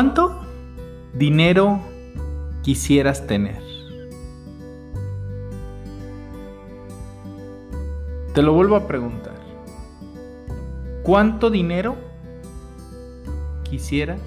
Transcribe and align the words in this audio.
¿Cuánto 0.00 0.34
dinero 1.12 1.78
quisieras 2.62 3.26
tener? 3.26 3.60
Te 8.32 8.40
lo 8.40 8.54
vuelvo 8.54 8.76
a 8.76 8.86
preguntar. 8.86 9.34
¿Cuánto 11.02 11.50
dinero 11.50 11.98
quisieras 13.68 14.22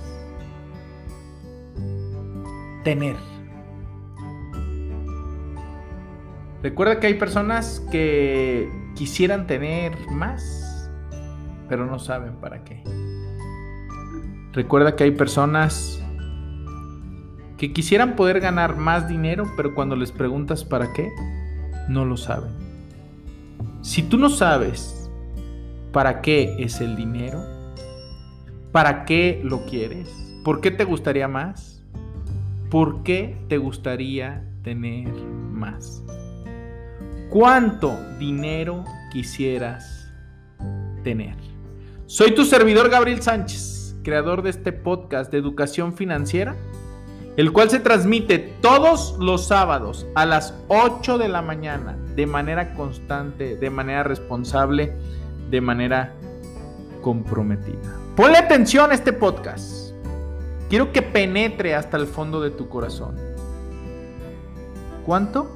tener? 2.83 3.15
Recuerda 6.61 6.99
que 6.99 7.07
hay 7.07 7.15
personas 7.15 7.79
que 7.91 8.69
quisieran 8.93 9.47
tener 9.47 9.97
más, 10.11 10.91
pero 11.67 11.87
no 11.87 11.97
saben 11.97 12.35
para 12.35 12.63
qué. 12.63 12.83
Recuerda 14.53 14.95
que 14.95 15.03
hay 15.03 15.11
personas 15.11 15.99
que 17.57 17.73
quisieran 17.73 18.15
poder 18.15 18.39
ganar 18.39 18.77
más 18.77 19.07
dinero, 19.07 19.51
pero 19.57 19.73
cuando 19.73 19.95
les 19.95 20.11
preguntas 20.11 20.63
para 20.63 20.93
qué, 20.93 21.09
no 21.89 22.05
lo 22.05 22.17
saben. 22.17 22.51
Si 23.81 24.03
tú 24.03 24.19
no 24.19 24.29
sabes 24.29 25.09
para 25.91 26.21
qué 26.21 26.55
es 26.59 26.81
el 26.81 26.95
dinero, 26.95 27.43
para 28.71 29.05
qué 29.05 29.41
lo 29.43 29.65
quieres, 29.65 30.07
por 30.45 30.61
qué 30.61 30.69
te 30.69 30.83
gustaría 30.83 31.27
más, 31.27 31.83
por 32.69 33.01
qué 33.01 33.35
te 33.49 33.57
gustaría 33.57 34.47
tener 34.61 35.11
más, 35.51 36.03
cuánto 37.31 37.97
dinero 38.19 38.83
quisieras 39.11 40.11
tener. 41.03 41.35
Soy 42.05 42.35
tu 42.35 42.45
servidor 42.45 42.89
Gabriel 42.91 43.19
Sánchez 43.19 43.72
creador 44.03 44.43
de 44.43 44.51
este 44.51 44.71
podcast 44.71 45.31
de 45.31 45.39
educación 45.39 45.93
financiera, 45.93 46.55
el 47.37 47.51
cual 47.51 47.69
se 47.69 47.79
transmite 47.79 48.37
todos 48.61 49.17
los 49.19 49.47
sábados 49.47 50.05
a 50.13 50.25
las 50.25 50.53
8 50.67 51.17
de 51.17 51.29
la 51.29 51.41
mañana 51.41 51.97
de 52.15 52.27
manera 52.27 52.75
constante, 52.75 53.55
de 53.55 53.69
manera 53.69 54.03
responsable, 54.03 54.93
de 55.49 55.61
manera 55.61 56.13
comprometida. 57.01 57.97
Ponle 58.15 58.37
atención 58.37 58.91
a 58.91 58.93
este 58.93 59.13
podcast. 59.13 59.93
Quiero 60.69 60.91
que 60.91 61.01
penetre 61.01 61.73
hasta 61.73 61.97
el 61.97 62.05
fondo 62.05 62.39
de 62.41 62.51
tu 62.51 62.69
corazón. 62.69 63.15
¿Cuánto 65.05 65.55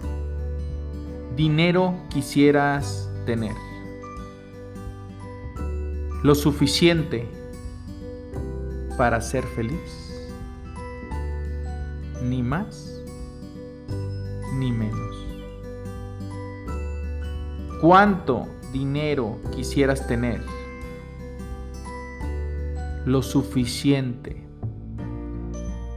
dinero 1.35 1.93
quisieras 2.09 3.09
tener? 3.25 3.55
Lo 6.23 6.33
suficiente 6.33 7.36
para 8.97 9.21
ser 9.21 9.43
feliz. 9.43 10.13
Ni 12.23 12.41
más 12.41 13.01
ni 14.55 14.71
menos. 14.71 15.15
¿Cuánto 17.79 18.47
dinero 18.73 19.39
quisieras 19.55 20.07
tener? 20.07 20.43
Lo 23.05 23.21
suficiente 23.21 24.43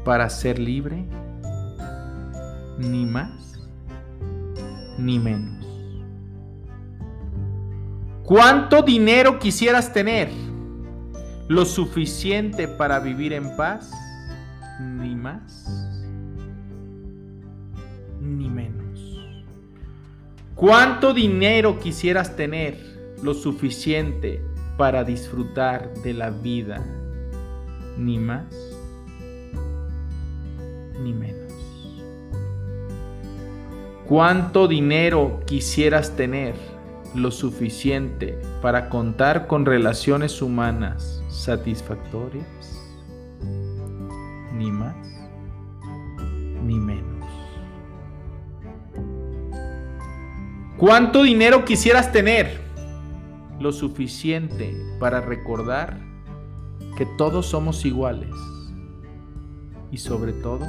para 0.05 0.29
ser 0.29 0.59
libre. 0.59 1.07
Ni 2.79 3.07
más 3.07 3.59
ni 4.99 5.19
menos. 5.19 5.67
¿Cuánto 8.25 8.83
dinero 8.83 9.39
quisieras 9.39 9.93
tener? 9.93 10.50
Lo 11.51 11.65
suficiente 11.65 12.69
para 12.69 13.01
vivir 13.01 13.33
en 13.33 13.57
paz, 13.57 13.91
ni 14.79 15.17
más 15.17 15.99
ni 18.21 18.49
menos. 18.49 19.19
¿Cuánto 20.55 21.13
dinero 21.13 21.81
quisieras 21.81 22.37
tener? 22.37 22.79
Lo 23.25 23.35
suficiente 23.35 24.41
para 24.77 25.03
disfrutar 25.03 25.93
de 26.05 26.15
la 26.15 26.31
vida, 26.31 26.87
ni 27.99 28.17
más 28.21 28.47
ni 31.03 31.13
menos. 31.13 31.53
¿Cuánto 34.07 34.69
dinero 34.69 35.41
quisieras 35.47 36.15
tener? 36.15 36.55
Lo 37.17 37.33
suficiente 37.33 38.41
para 38.63 38.89
contar 38.89 39.49
con 39.49 39.67
relaciones 39.67 40.43
humanas 40.43 41.20
satisfactorias, 41.31 42.47
ni 44.53 44.71
más 44.71 44.97
ni 46.65 46.79
menos. 46.79 47.27
¿Cuánto 50.77 51.23
dinero 51.23 51.65
quisieras 51.65 52.11
tener? 52.13 52.61
Lo 53.59 53.73
suficiente 53.73 54.75
para 54.99 55.21
recordar 55.21 55.99
que 56.97 57.07
todos 57.19 57.47
somos 57.47 57.85
iguales 57.85 58.35
y 59.91 59.99
sobre 59.99 60.33
todo 60.33 60.67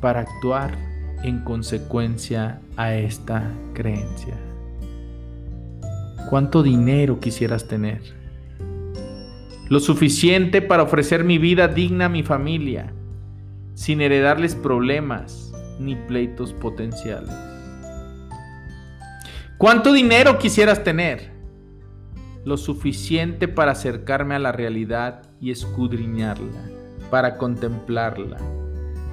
para 0.00 0.20
actuar 0.20 0.76
en 1.22 1.42
consecuencia 1.44 2.60
a 2.76 2.94
esta 2.94 3.50
creencia. 3.74 4.38
¿Cuánto 6.28 6.62
dinero 6.62 7.18
quisieras 7.20 7.66
tener? 7.66 8.19
Lo 9.70 9.78
suficiente 9.78 10.62
para 10.62 10.82
ofrecer 10.82 11.22
mi 11.22 11.38
vida 11.38 11.68
digna 11.68 12.06
a 12.06 12.08
mi 12.08 12.24
familia, 12.24 12.92
sin 13.74 14.00
heredarles 14.00 14.56
problemas 14.56 15.52
ni 15.78 15.94
pleitos 15.94 16.52
potenciales. 16.52 17.32
¿Cuánto 19.58 19.92
dinero 19.92 20.38
quisieras 20.38 20.82
tener? 20.82 21.30
Lo 22.44 22.56
suficiente 22.56 23.46
para 23.46 23.70
acercarme 23.70 24.34
a 24.34 24.40
la 24.40 24.50
realidad 24.50 25.30
y 25.40 25.52
escudriñarla, 25.52 26.68
para 27.08 27.36
contemplarla, 27.36 28.38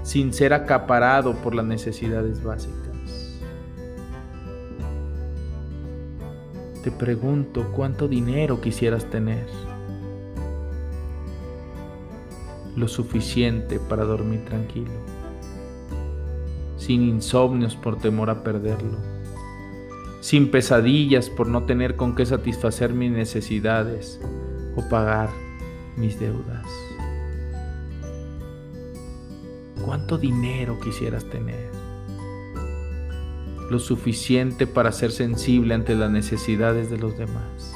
sin 0.02 0.34
ser 0.34 0.54
acaparado 0.54 1.36
por 1.36 1.54
las 1.54 1.66
necesidades 1.66 2.44
básicas. 2.44 3.40
Te 6.84 6.90
pregunto, 6.90 7.72
¿cuánto 7.76 8.08
dinero 8.08 8.60
quisieras 8.60 9.06
tener? 9.06 9.67
Lo 12.78 12.88
suficiente 12.88 13.80
para 13.80 14.06
dormir 14.06 14.46
tranquilo, 14.46 14.92
sin 16.78 17.02
insomnios 17.02 17.76
por 17.76 17.98
temor 17.98 18.30
a 18.30 18.44
perderlo, 18.44 19.00
sin 20.22 20.52
pesadillas 20.52 21.30
por 21.32 21.48
no 21.48 21.64
tener 21.64 21.96
con 21.96 22.16
qué 22.16 22.26
satisfacer 22.26 22.94
mis 22.94 23.12
necesidades 23.12 24.22
o 24.76 24.88
pagar 24.88 25.30
mis 25.98 26.20
deudas. 26.20 26.68
¿Cuánto 29.84 30.20
dinero 30.20 30.80
quisieras 30.80 31.26
tener? 31.26 31.72
Lo 33.72 33.80
suficiente 33.80 34.68
para 34.68 34.92
ser 34.92 35.12
sensible 35.12 35.74
ante 35.74 35.96
las 35.96 36.12
necesidades 36.12 36.92
de 36.92 37.00
los 37.00 37.18
demás. 37.18 37.74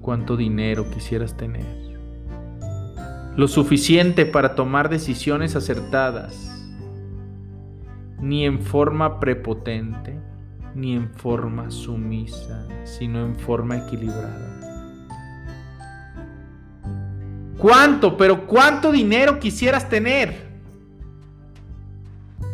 ¿Cuánto 0.00 0.36
dinero 0.36 0.90
quisieras 0.90 1.36
tener? 1.36 1.89
Lo 3.36 3.48
suficiente 3.48 4.26
para 4.26 4.54
tomar 4.54 4.88
decisiones 4.88 5.54
acertadas, 5.56 6.68
ni 8.20 8.44
en 8.44 8.60
forma 8.60 9.20
prepotente, 9.20 10.18
ni 10.74 10.94
en 10.94 11.10
forma 11.10 11.70
sumisa, 11.70 12.66
sino 12.84 13.24
en 13.24 13.36
forma 13.36 13.78
equilibrada. 13.78 14.56
¿Cuánto, 17.56 18.16
pero 18.16 18.46
cuánto 18.46 18.90
dinero 18.90 19.38
quisieras 19.38 19.88
tener? 19.88 20.48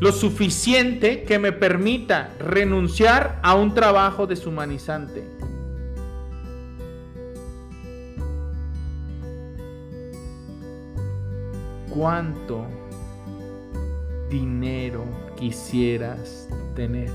Lo 0.00 0.12
suficiente 0.12 1.22
que 1.22 1.38
me 1.38 1.52
permita 1.52 2.30
renunciar 2.38 3.40
a 3.42 3.54
un 3.54 3.72
trabajo 3.72 4.26
deshumanizante 4.26 5.24
¿cuánto 11.96 12.66
dinero 14.30 15.04
quisieras 15.34 16.46
tener? 16.74 17.10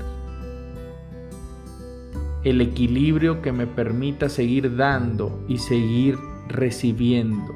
El 2.42 2.60
equilibrio 2.60 3.40
que 3.42 3.52
me 3.52 3.68
permita 3.68 4.28
seguir 4.28 4.76
dando 4.76 5.44
y 5.46 5.58
seguir 5.58 6.18
recibiendo. 6.48 7.54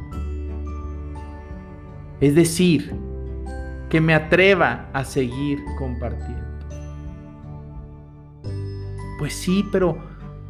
Es 2.21 2.37
decir, 2.37 2.95
que 3.91 4.01
me 4.01 4.15
atreva 4.15 4.89
a 4.93 5.05
seguir 5.05 5.59
compartiendo. 5.79 6.47
Pues 9.19 9.33
sí, 9.33 9.65
pero 9.73 9.99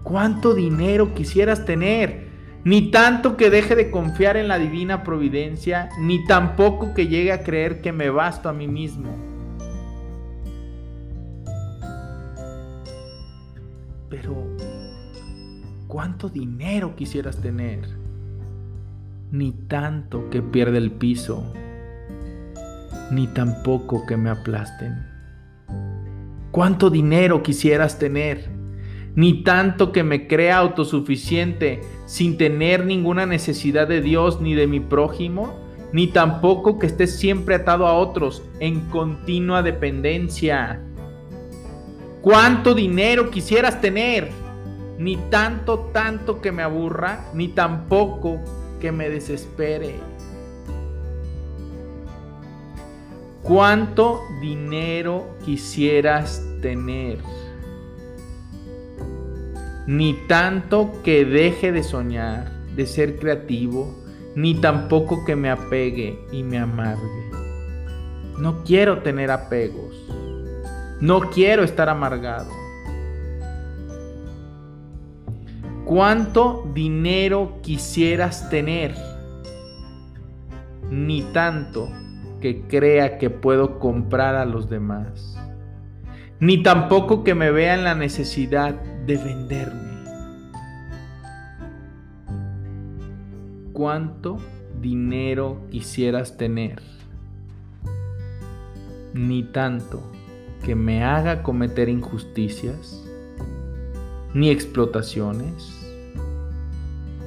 ¿cuánto 0.03 0.53
dinero 0.53 1.15
quisieras 1.15 1.65
tener? 1.65 2.26
Ni 2.67 2.91
tanto 2.91 3.37
que 3.37 3.49
deje 3.49 3.77
de 3.77 3.93
confiar 3.93 4.37
en 4.37 4.49
la 4.49 4.59
divina 4.59 5.05
providencia, 5.05 5.89
ni 6.01 6.25
tampoco 6.25 6.95
que 6.95 7.07
llegue 7.07 7.31
a 7.31 7.45
creer 7.45 7.81
que 7.81 7.93
me 7.93 8.11
basto 8.11 8.49
a 8.49 8.53
mí 8.53 8.67
mismo. 8.67 9.09
Pero, 14.11 14.57
¿cuánto 15.87 16.29
dinero 16.29 16.97
quisieras 16.97 17.41
tener? 17.41 17.89
Ni 19.31 19.53
tanto 19.53 20.29
que 20.29 20.43
pierda 20.43 20.77
el 20.79 20.91
piso, 20.91 21.45
ni 23.13 23.29
tampoco 23.29 24.05
que 24.07 24.17
me 24.17 24.29
aplasten. 24.29 25.07
¿Cuánto 26.51 26.91
dinero 26.91 27.45
quisieras 27.45 28.01
tener? 28.01 28.56
Ni 29.17 29.43
tanto 29.43 29.93
que 29.93 30.05
me 30.05 30.29
crea 30.29 30.59
autosuficiente 30.59 31.81
sin 32.05 32.37
tener 32.37 32.85
ninguna 32.85 33.25
necesidad 33.27 33.89
de 33.89 34.03
Dios 34.03 34.41
ni 34.41 34.55
de 34.55 34.67
mi 34.67 34.79
prójimo, 34.79 35.59
ni 35.93 36.09
tampoco 36.09 36.79
que 36.79 36.87
esté 36.87 37.07
siempre 37.07 37.55
atado 37.55 37.87
a 37.87 37.95
otros 37.95 38.43
en 38.61 38.81
continua 38.91 39.63
dependencia. 39.63 40.83
¿Cuánto 42.21 42.75
dinero 42.75 43.31
quisieras 43.31 43.81
tener? 43.81 44.31
Ni 44.99 45.17
tanto, 45.31 45.91
tanto 45.93 46.43
que 46.43 46.53
me 46.53 46.63
aburra, 46.63 47.25
ni 47.33 47.49
tampoco 47.49 48.41
que 48.81 48.93
me 48.93 49.09
desespere. 49.09 49.95
¿Cuánto 53.43 54.23
dinero 54.41 55.37
quisieras 55.45 56.45
tener? 56.61 57.19
Ni 59.87 60.15
tanto 60.27 61.01
que 61.05 61.25
deje 61.25 61.71
de 61.71 61.83
soñar, 61.83 62.51
de 62.75 62.87
ser 62.87 63.19
creativo, 63.19 63.95
ni 64.35 64.55
tampoco 64.55 65.25
que 65.25 65.37
me 65.37 65.49
apegue 65.49 66.19
y 66.33 66.43
me 66.43 66.59
amargue. 66.59 67.31
No 68.39 68.65
quiero 68.65 69.03
tener 69.03 69.31
apegos. 69.31 69.95
No 71.01 71.21
quiero 71.31 71.63
estar 71.63 71.89
amargado. 71.89 72.51
¿Cuánto 75.85 76.69
dinero 76.75 77.59
quisieras 77.63 78.51
tener? 78.51 78.95
Ni 80.91 81.23
tanto 81.33 81.89
que 82.41 82.63
crea 82.63 83.19
que 83.19 83.31
puedo 83.31 83.79
comprar 83.79 84.35
a 84.35 84.45
los 84.45 84.69
demás, 84.69 85.39
ni 86.41 86.63
tampoco 86.63 87.25
que 87.25 87.35
me 87.35 87.51
vea 87.51 87.75
en 87.75 87.85
la 87.85 87.95
necesidad 87.95 88.75
de 89.07 89.17
venderme. 89.17 89.97
¿Cuánto 93.73 94.39
dinero 94.81 95.61
quisieras 95.71 96.37
tener? 96.37 96.83
Ni 99.15 99.45
tanto 99.45 100.03
que 100.65 100.75
me 100.75 101.05
haga 101.05 101.45
cometer 101.45 101.89
injusticias, 101.89 103.05
ni 104.35 104.51
explotaciones, 104.51 105.89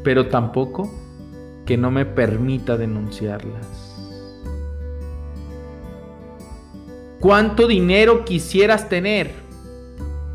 pero 0.04 0.28
tampoco 0.28 0.92
que 1.66 1.78
no 1.78 1.92
me 1.92 2.06
permita 2.06 2.76
denunciarlas. 2.76 3.96
¿Cuánto 7.22 7.68
dinero 7.68 8.26
quisieras 8.26 8.90
tener? 8.90 9.49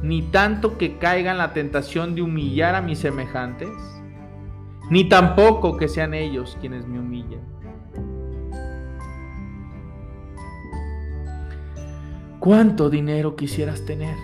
Ni 0.05 0.21
tanto 0.21 0.77
que 0.77 0.99
caiga 0.99 1.31
en 1.31 1.39
la 1.39 1.55
tentación 1.55 2.15
de 2.15 2.21
humillar 2.21 2.75
a 2.75 2.83
mis 2.83 2.99
semejantes, 2.99 3.71
ni 4.91 5.09
tampoco 5.09 5.79
que 5.79 5.89
sean 5.89 6.13
ellos 6.13 6.59
quienes 6.61 6.87
me 6.87 6.99
humillen. 6.99 7.41
¿Cuánto 12.39 12.91
dinero 12.91 13.35
quisieras 13.35 13.87
tener? 13.87 14.15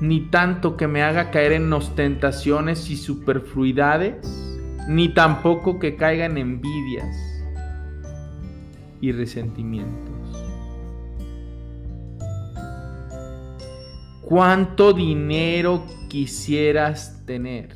Ni 0.00 0.22
tanto 0.22 0.76
que 0.76 0.88
me 0.88 1.04
haga 1.04 1.30
caer 1.30 1.52
en 1.52 1.72
ostentaciones 1.72 2.90
y 2.90 2.96
superfluidades, 2.96 4.26
ni 4.88 5.14
tampoco 5.14 5.78
que 5.78 5.94
caiga 5.94 6.24
en 6.24 6.36
envidias 6.36 7.16
y 9.00 9.12
resentimientos. 9.12 10.11
¿Cuánto 14.32 14.94
dinero 14.94 15.84
quisieras 16.08 17.22
tener? 17.26 17.68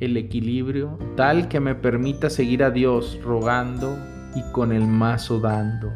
El 0.00 0.18
equilibrio 0.18 0.98
tal 1.16 1.48
que 1.48 1.60
me 1.60 1.74
permita 1.74 2.28
seguir 2.28 2.62
a 2.62 2.70
Dios 2.70 3.18
rogando 3.24 3.96
y 4.34 4.42
con 4.52 4.72
el 4.72 4.86
mazo 4.86 5.40
dando. 5.40 5.90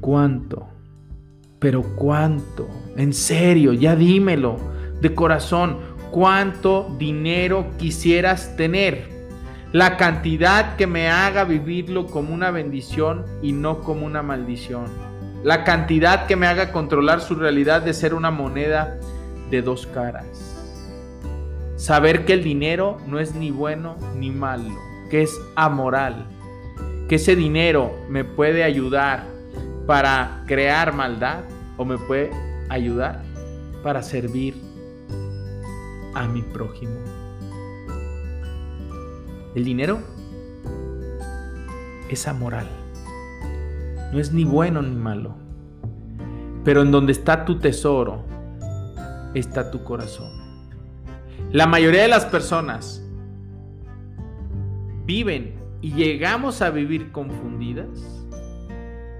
¿Cuánto? 0.00 0.68
Pero 1.58 1.82
cuánto? 1.96 2.68
En 2.96 3.12
serio, 3.12 3.72
ya 3.72 3.96
dímelo, 3.96 4.58
de 5.00 5.12
corazón, 5.12 5.78
¿cuánto 6.12 6.94
dinero 7.00 7.66
quisieras 7.78 8.54
tener? 8.56 9.13
La 9.74 9.96
cantidad 9.96 10.76
que 10.76 10.86
me 10.86 11.08
haga 11.08 11.42
vivirlo 11.42 12.06
como 12.06 12.32
una 12.32 12.52
bendición 12.52 13.26
y 13.42 13.50
no 13.50 13.80
como 13.80 14.06
una 14.06 14.22
maldición. 14.22 14.84
La 15.42 15.64
cantidad 15.64 16.28
que 16.28 16.36
me 16.36 16.46
haga 16.46 16.70
controlar 16.70 17.20
su 17.20 17.34
realidad 17.34 17.82
de 17.82 17.92
ser 17.92 18.14
una 18.14 18.30
moneda 18.30 19.00
de 19.50 19.62
dos 19.62 19.88
caras. 19.88 20.54
Saber 21.74 22.24
que 22.24 22.34
el 22.34 22.44
dinero 22.44 22.98
no 23.08 23.18
es 23.18 23.34
ni 23.34 23.50
bueno 23.50 23.96
ni 24.14 24.30
malo, 24.30 24.78
que 25.10 25.22
es 25.22 25.36
amoral. 25.56 26.24
Que 27.08 27.16
ese 27.16 27.34
dinero 27.34 27.98
me 28.08 28.22
puede 28.22 28.62
ayudar 28.62 29.24
para 29.88 30.44
crear 30.46 30.94
maldad 30.94 31.40
o 31.76 31.84
me 31.84 31.98
puede 31.98 32.30
ayudar 32.68 33.22
para 33.82 34.04
servir 34.04 34.54
a 36.14 36.28
mi 36.28 36.42
prójimo. 36.42 37.13
El 39.54 39.64
dinero 39.64 40.00
es 42.08 42.26
amoral. 42.26 42.68
No 44.12 44.18
es 44.18 44.32
ni 44.32 44.44
bueno 44.44 44.82
ni 44.82 44.94
malo. 44.94 45.36
Pero 46.64 46.82
en 46.82 46.90
donde 46.90 47.12
está 47.12 47.44
tu 47.44 47.58
tesoro, 47.58 48.24
está 49.34 49.70
tu 49.70 49.84
corazón. 49.84 50.30
La 51.52 51.66
mayoría 51.66 52.02
de 52.02 52.08
las 52.08 52.24
personas 52.24 53.00
viven 55.06 55.54
y 55.80 55.92
llegamos 55.92 56.62
a 56.62 56.70
vivir 56.70 57.12
confundidas 57.12 58.24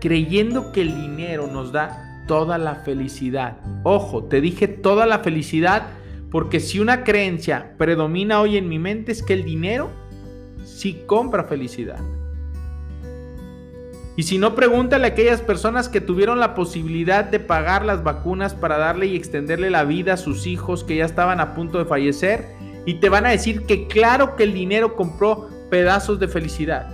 creyendo 0.01 0.73
que 0.73 0.83
el 0.83 0.95
dinero 1.01 1.47
nos 1.47 1.73
da 1.73 2.25
toda 2.27 2.59
la 2.59 2.75
felicidad. 2.75 3.59
Ojo, 3.85 4.25
te 4.25 4.41
dije 4.41 4.69
toda 4.69 5.07
la 5.07 5.21
felicidad 5.21 5.87
porque 6.31 6.61
si 6.61 6.81
una 6.81 7.05
creencia 7.05 7.75
predomina 7.79 8.41
hoy 8.41 8.57
en 8.57 8.69
mi 8.69 8.79
mente 8.79 9.13
es 9.13 9.23
que 9.23 9.33
el 9.33 9.45
dinero 9.45 9.91
si 10.75 11.05
compra 11.07 11.45
felicidad. 11.45 12.01
Y 14.17 14.25
si 14.25 14.39
no, 14.39 14.55
pregúntale 14.55 15.05
a 15.05 15.09
aquellas 15.09 15.41
personas 15.41 15.89
que 15.89 16.01
tuvieron 16.01 16.39
la 16.39 16.55
posibilidad 16.55 17.25
de 17.25 17.41
pagar 17.41 17.85
las 17.85 18.05
vacunas 18.05 18.55
para 18.55 18.79
darle 18.79 19.07
y 19.07 19.17
extenderle 19.17 19.71
la 19.71 19.85
vida 19.85 20.15
a 20.15 20.17
sus 20.17 20.47
hijos 20.47 20.85
que 20.85 20.97
ya 20.97 21.05
estaban 21.05 21.41
a 21.41 21.55
punto 21.55 21.79
de 21.79 21.85
fallecer 21.85 22.47
y 22.87 22.95
te 22.95 23.09
van 23.09 23.27
a 23.27 23.31
decir 23.31 23.67
que 23.67 23.87
claro 23.87 24.37
que 24.37 24.45
el 24.45 24.53
dinero 24.53 24.95
compró 24.95 25.49
pedazos 25.71 26.21
de 26.21 26.29
felicidad. 26.29 26.93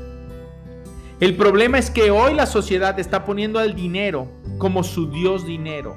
El 1.20 1.36
problema 1.36 1.78
es 1.78 1.90
que 1.90 2.10
hoy 2.10 2.34
la 2.34 2.46
sociedad 2.46 2.98
está 2.98 3.26
poniendo 3.26 3.58
al 3.58 3.74
dinero 3.74 4.28
como 4.58 4.82
su 4.82 5.10
Dios 5.10 5.46
dinero. 5.46 5.96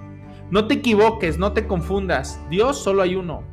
No 0.51 0.67
te 0.67 0.75
equivoques, 0.75 1.37
no 1.37 1.53
te 1.53 1.67
confundas. 1.67 2.39
Dios 2.49 2.77
solo 2.77 3.01
hay 3.01 3.15
uno. 3.15 3.43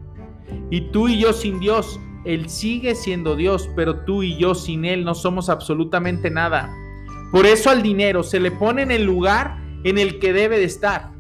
Y 0.71 0.91
tú 0.91 1.09
y 1.09 1.21
yo 1.21 1.33
sin 1.33 1.61
Dios 1.61 2.01
él 2.25 2.51
sigue 2.51 2.95
siendo 2.95 3.35
Dios, 3.35 3.71
pero 3.75 4.01
tú 4.05 4.23
y 4.23 4.37
yo 4.37 4.55
sin 4.55 4.85
Él 4.85 5.05
no 5.05 5.15
somos 5.15 5.49
absolutamente 5.49 6.31
nada. 6.31 6.71
Por 7.33 7.47
eso 7.47 7.71
al 7.71 7.83
dinero 7.83 8.23
se 8.23 8.41
le 8.41 8.51
pone 8.51 8.83
en 8.83 8.91
el 8.91 9.05
lugar 9.05 9.57
en 9.85 9.99
el 9.99 10.19
que 10.19 10.33
debe 10.33 10.59
de 10.59 10.65
estar. 10.65 11.13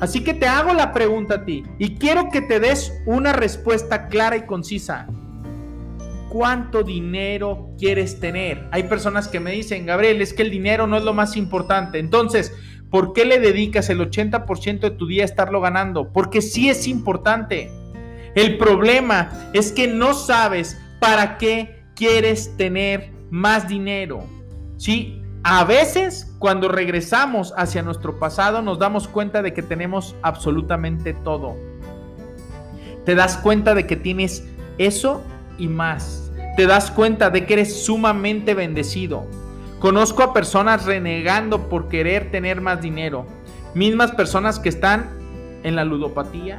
Así 0.00 0.24
que 0.24 0.34
te 0.34 0.46
hago 0.46 0.72
la 0.72 0.92
pregunta 0.92 1.36
a 1.36 1.44
ti 1.44 1.64
y 1.78 1.96
quiero 1.96 2.30
que 2.30 2.40
te 2.40 2.60
des 2.60 2.92
una 3.06 3.32
respuesta 3.32 4.08
clara 4.08 4.36
y 4.36 4.46
concisa. 4.46 5.08
cuánto 6.30 6.84
dinero 6.84 7.70
quieres 7.76 8.20
tener. 8.20 8.68
Hay 8.70 8.84
personas 8.84 9.26
que 9.26 9.40
me 9.40 9.50
dicen, 9.50 9.84
Gabriel, 9.84 10.22
es 10.22 10.32
que 10.32 10.42
el 10.42 10.50
dinero 10.52 10.86
no 10.86 10.96
es 10.96 11.02
lo 11.02 11.12
más 11.12 11.36
importante. 11.36 11.98
Entonces, 11.98 12.54
¿por 12.88 13.12
qué 13.12 13.24
le 13.24 13.40
dedicas 13.40 13.90
el 13.90 13.98
80% 13.98 14.78
de 14.78 14.90
tu 14.92 15.08
día 15.08 15.22
a 15.22 15.24
estarlo 15.24 15.60
ganando? 15.60 16.12
Porque 16.12 16.40
sí 16.40 16.68
es 16.68 16.86
importante. 16.86 17.68
El 18.34 18.58
problema 18.58 19.50
es 19.52 19.72
que 19.72 19.88
no 19.88 20.14
sabes 20.14 20.80
para 21.00 21.38
qué 21.38 21.82
quieres 21.94 22.56
tener 22.56 23.10
más 23.30 23.68
dinero. 23.68 24.24
Sí, 24.76 25.22
a 25.42 25.64
veces 25.64 26.34
cuando 26.38 26.68
regresamos 26.68 27.54
hacia 27.56 27.82
nuestro 27.82 28.18
pasado 28.18 28.62
nos 28.62 28.78
damos 28.78 29.08
cuenta 29.08 29.42
de 29.42 29.54
que 29.54 29.62
tenemos 29.62 30.14
absolutamente 30.22 31.14
todo. 31.14 31.56
Te 33.04 33.14
das 33.14 33.38
cuenta 33.38 33.74
de 33.74 33.86
que 33.86 33.96
tienes 33.96 34.44
eso 34.78 35.22
y 35.58 35.68
más. 35.68 36.30
Te 36.56 36.66
das 36.66 36.90
cuenta 36.90 37.30
de 37.30 37.46
que 37.46 37.54
eres 37.54 37.84
sumamente 37.84 38.54
bendecido. 38.54 39.26
Conozco 39.78 40.22
a 40.22 40.34
personas 40.34 40.84
renegando 40.84 41.70
por 41.70 41.88
querer 41.88 42.30
tener 42.30 42.60
más 42.60 42.82
dinero. 42.82 43.26
Mismas 43.74 44.12
personas 44.12 44.58
que 44.58 44.68
están 44.68 45.08
en 45.62 45.76
la 45.76 45.84
ludopatía, 45.84 46.58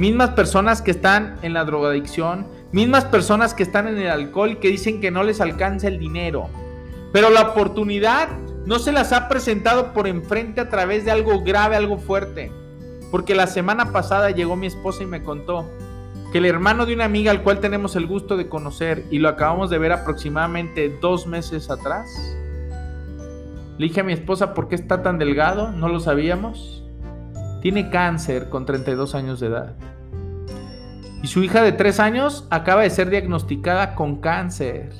mismas 0.00 0.30
personas 0.30 0.80
que 0.80 0.92
están 0.92 1.36
en 1.42 1.52
la 1.52 1.66
drogadicción, 1.66 2.46
mismas 2.72 3.04
personas 3.04 3.52
que 3.52 3.62
están 3.62 3.86
en 3.86 3.98
el 3.98 4.08
alcohol 4.08 4.58
que 4.58 4.68
dicen 4.68 4.98
que 4.98 5.10
no 5.10 5.22
les 5.22 5.42
alcanza 5.42 5.88
el 5.88 5.98
dinero. 5.98 6.48
Pero 7.12 7.28
la 7.28 7.42
oportunidad 7.42 8.30
no 8.64 8.78
se 8.78 8.92
las 8.92 9.12
ha 9.12 9.28
presentado 9.28 9.92
por 9.92 10.08
enfrente 10.08 10.62
a 10.62 10.70
través 10.70 11.04
de 11.04 11.10
algo 11.10 11.42
grave, 11.42 11.76
algo 11.76 11.98
fuerte. 11.98 12.50
Porque 13.10 13.34
la 13.34 13.46
semana 13.46 13.92
pasada 13.92 14.30
llegó 14.30 14.56
mi 14.56 14.68
esposa 14.68 15.02
y 15.02 15.06
me 15.06 15.22
contó 15.22 15.68
que 16.32 16.38
el 16.38 16.46
hermano 16.46 16.86
de 16.86 16.94
una 16.94 17.04
amiga 17.04 17.30
al 17.30 17.42
cual 17.42 17.60
tenemos 17.60 17.94
el 17.94 18.06
gusto 18.06 18.38
de 18.38 18.48
conocer 18.48 19.04
y 19.10 19.18
lo 19.18 19.28
acabamos 19.28 19.68
de 19.68 19.76
ver 19.76 19.92
aproximadamente 19.92 20.96
dos 21.02 21.26
meses 21.26 21.68
atrás. 21.68 22.08
Le 23.76 23.86
dije 23.86 24.00
a 24.00 24.04
mi 24.04 24.14
esposa 24.14 24.54
por 24.54 24.68
qué 24.68 24.76
está 24.76 25.02
tan 25.02 25.18
delgado, 25.18 25.72
no 25.72 25.88
lo 25.88 26.00
sabíamos. 26.00 26.82
Tiene 27.60 27.90
cáncer 27.90 28.48
con 28.48 28.64
32 28.64 29.14
años 29.14 29.40
de 29.40 29.48
edad. 29.48 29.89
Y 31.22 31.26
su 31.26 31.42
hija 31.42 31.62
de 31.62 31.72
3 31.72 32.00
años 32.00 32.46
acaba 32.50 32.82
de 32.82 32.90
ser 32.90 33.10
diagnosticada 33.10 33.94
con 33.94 34.20
cáncer. 34.20 34.90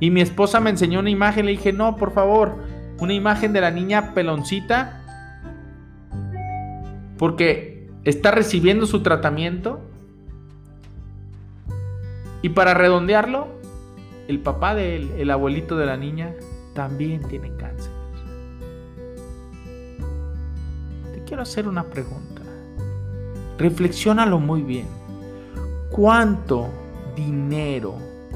Y 0.00 0.10
mi 0.10 0.20
esposa 0.20 0.60
me 0.60 0.70
enseñó 0.70 1.00
una 1.00 1.10
imagen, 1.10 1.46
le 1.46 1.52
dije, 1.52 1.72
no, 1.72 1.96
por 1.96 2.12
favor, 2.12 2.58
una 3.00 3.12
imagen 3.12 3.52
de 3.52 3.60
la 3.60 3.70
niña 3.70 4.14
peloncita. 4.14 5.02
Porque 7.18 7.88
está 8.04 8.30
recibiendo 8.30 8.86
su 8.86 9.02
tratamiento 9.02 9.80
y 12.42 12.50
para 12.50 12.74
redondearlo, 12.74 13.48
el 14.28 14.40
papá 14.40 14.74
de 14.74 14.96
él, 14.96 15.12
el 15.16 15.30
abuelito 15.30 15.78
de 15.78 15.86
la 15.86 15.96
niña, 15.96 16.34
también 16.74 17.22
tiene 17.22 17.50
cáncer. 17.56 17.90
Te 21.14 21.24
quiero 21.24 21.42
hacer 21.42 21.66
una 21.66 21.84
pregunta. 21.84 22.42
Reflexiónalo 23.58 24.40
muy 24.40 24.62
bien. 24.62 24.86
¿Cuánto 25.94 26.70
dinero 27.14 27.94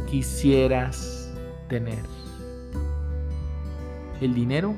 quisieras 0.09 1.29
tener? 1.69 2.05
El 4.21 4.33
dinero 4.33 4.77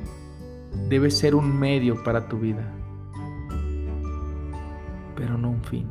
debe 0.88 1.10
ser 1.10 1.34
un 1.34 1.58
medio 1.60 2.02
para 2.02 2.26
tu 2.26 2.38
vida, 2.38 2.66
pero 5.14 5.36
no 5.36 5.50
un 5.50 5.62
fin. 5.62 5.90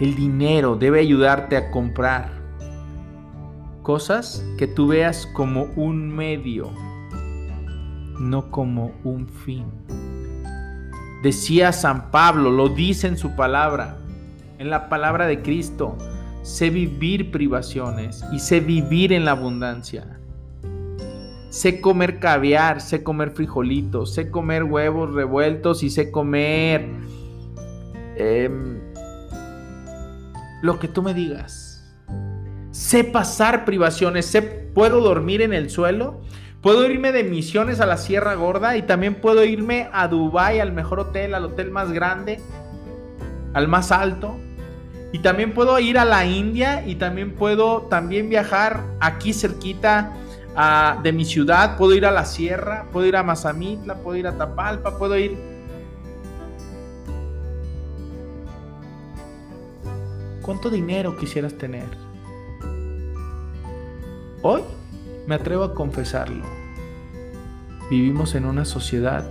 El 0.00 0.14
dinero 0.16 0.76
debe 0.76 1.00
ayudarte 1.00 1.56
a 1.56 1.70
comprar 1.70 2.30
cosas 3.82 4.44
que 4.58 4.66
tú 4.66 4.88
veas 4.88 5.24
como 5.24 5.62
un 5.76 6.14
medio, 6.14 6.70
no 8.20 8.50
como 8.50 8.92
un 9.02 9.26
fin. 9.28 9.64
Decía 11.22 11.72
San 11.72 12.10
Pablo, 12.10 12.50
lo 12.50 12.68
dice 12.68 13.06
en 13.06 13.16
su 13.16 13.34
palabra, 13.34 14.01
en 14.58 14.70
la 14.70 14.88
palabra 14.88 15.26
de 15.26 15.42
Cristo, 15.42 15.96
sé 16.42 16.70
vivir 16.70 17.30
privaciones 17.30 18.24
y 18.32 18.38
sé 18.38 18.60
vivir 18.60 19.12
en 19.12 19.24
la 19.24 19.32
abundancia. 19.32 20.18
Sé 21.50 21.80
comer 21.80 22.18
caviar, 22.18 22.80
sé 22.80 23.02
comer 23.02 23.32
frijolitos, 23.32 24.14
sé 24.14 24.30
comer 24.30 24.64
huevos 24.64 25.12
revueltos 25.12 25.82
y 25.82 25.90
sé 25.90 26.10
comer... 26.10 26.88
Em, 28.16 28.80
lo 30.62 30.78
que 30.78 30.88
tú 30.88 31.02
me 31.02 31.12
digas. 31.12 31.84
Sé 32.70 33.04
pasar 33.04 33.66
privaciones, 33.66 34.24
sé, 34.26 34.40
puedo 34.40 35.02
dormir 35.02 35.42
en 35.42 35.52
el 35.52 35.68
suelo, 35.68 36.22
puedo 36.62 36.88
irme 36.88 37.12
de 37.12 37.24
misiones 37.24 37.80
a 37.80 37.86
la 37.86 37.98
Sierra 37.98 38.34
Gorda 38.34 38.76
y 38.76 38.82
también 38.82 39.16
puedo 39.16 39.44
irme 39.44 39.90
a 39.92 40.08
Dubai 40.08 40.60
al 40.60 40.72
mejor 40.72 41.00
hotel, 41.00 41.34
al 41.34 41.44
hotel 41.44 41.70
más 41.70 41.92
grande, 41.92 42.40
al 43.54 43.68
más 43.68 43.92
alto. 43.92 44.36
Y 45.12 45.18
también 45.18 45.52
puedo 45.52 45.78
ir 45.78 45.98
a 45.98 46.04
la 46.04 46.24
India 46.24 46.86
y 46.86 46.94
también 46.94 47.34
puedo 47.34 47.82
también 47.82 48.30
viajar 48.30 48.82
aquí 49.00 49.32
cerquita 49.32 50.12
de 51.02 51.12
mi 51.12 51.24
ciudad, 51.24 51.76
puedo 51.76 51.94
ir 51.94 52.04
a 52.04 52.10
la 52.10 52.24
sierra, 52.24 52.86
puedo 52.92 53.06
ir 53.06 53.16
a 53.16 53.22
Mazamitla, 53.22 53.96
puedo 53.96 54.16
ir 54.16 54.26
a 54.26 54.36
Tapalpa, 54.36 54.98
puedo 54.98 55.16
ir 55.16 55.52
¿Cuánto 60.42 60.70
dinero 60.70 61.16
quisieras 61.16 61.54
tener? 61.54 61.86
Hoy 64.42 64.62
me 65.28 65.36
atrevo 65.36 65.62
a 65.62 65.72
confesarlo. 65.72 66.44
Vivimos 67.88 68.34
en 68.34 68.46
una 68.46 68.64
sociedad 68.64 69.24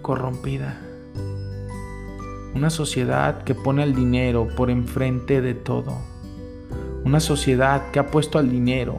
corrompida. 0.00 0.80
Una 2.54 2.70
sociedad 2.70 3.42
que 3.42 3.54
pone 3.54 3.82
el 3.82 3.94
dinero 3.94 4.48
por 4.56 4.70
enfrente 4.70 5.40
de 5.40 5.54
todo. 5.54 5.98
Una 7.04 7.20
sociedad 7.20 7.90
que 7.90 7.98
ha 7.98 8.06
puesto 8.06 8.38
al 8.38 8.50
dinero 8.50 8.98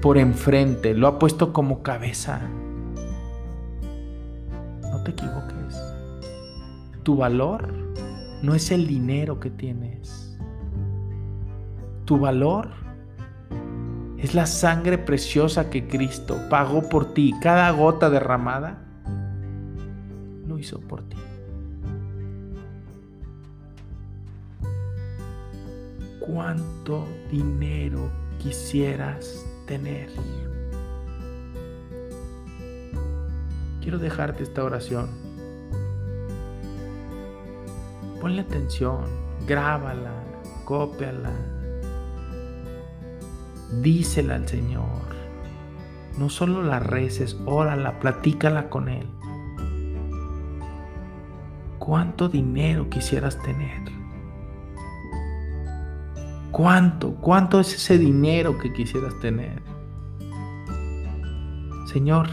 por 0.00 0.16
enfrente, 0.16 0.94
lo 0.94 1.08
ha 1.08 1.18
puesto 1.18 1.52
como 1.52 1.82
cabeza. 1.82 2.40
No 4.82 5.02
te 5.02 5.10
equivoques. 5.10 5.82
Tu 7.02 7.16
valor 7.16 7.74
no 8.42 8.54
es 8.54 8.70
el 8.70 8.86
dinero 8.86 9.40
que 9.40 9.50
tienes 9.50 10.30
tu 12.10 12.18
valor 12.18 12.70
es 14.18 14.34
la 14.34 14.44
sangre 14.44 14.98
preciosa 14.98 15.70
que 15.70 15.86
Cristo 15.86 16.36
pagó 16.50 16.88
por 16.88 17.14
ti. 17.14 17.32
Cada 17.40 17.70
gota 17.70 18.10
derramada 18.10 18.84
lo 20.44 20.58
hizo 20.58 20.80
por 20.80 21.08
ti. 21.08 21.16
¿Cuánto 26.32 27.08
dinero 27.28 28.08
quisieras 28.38 29.44
tener? 29.66 30.10
Quiero 33.80 33.98
dejarte 33.98 34.44
esta 34.44 34.62
oración. 34.62 35.08
Ponle 38.20 38.42
atención, 38.42 39.06
grábala, 39.44 40.12
cópiala 40.64 41.32
dísela 43.82 44.36
al 44.36 44.46
Señor. 44.46 45.10
No 46.16 46.28
solo 46.28 46.62
la 46.62 46.78
reces, 46.78 47.36
órala, 47.44 47.98
platícala 47.98 48.68
con 48.68 48.88
Él. 48.88 49.08
¿Cuánto 51.80 52.28
dinero 52.28 52.88
quisieras 52.88 53.36
tener? 53.42 53.99
¿Cuánto? 56.50 57.14
¿Cuánto 57.16 57.60
es 57.60 57.74
ese 57.74 57.98
dinero 57.98 58.58
que 58.58 58.72
quisieras 58.72 59.18
tener? 59.20 59.62
Señor, 61.86 62.28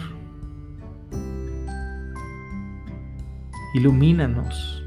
ilumínanos 3.74 4.84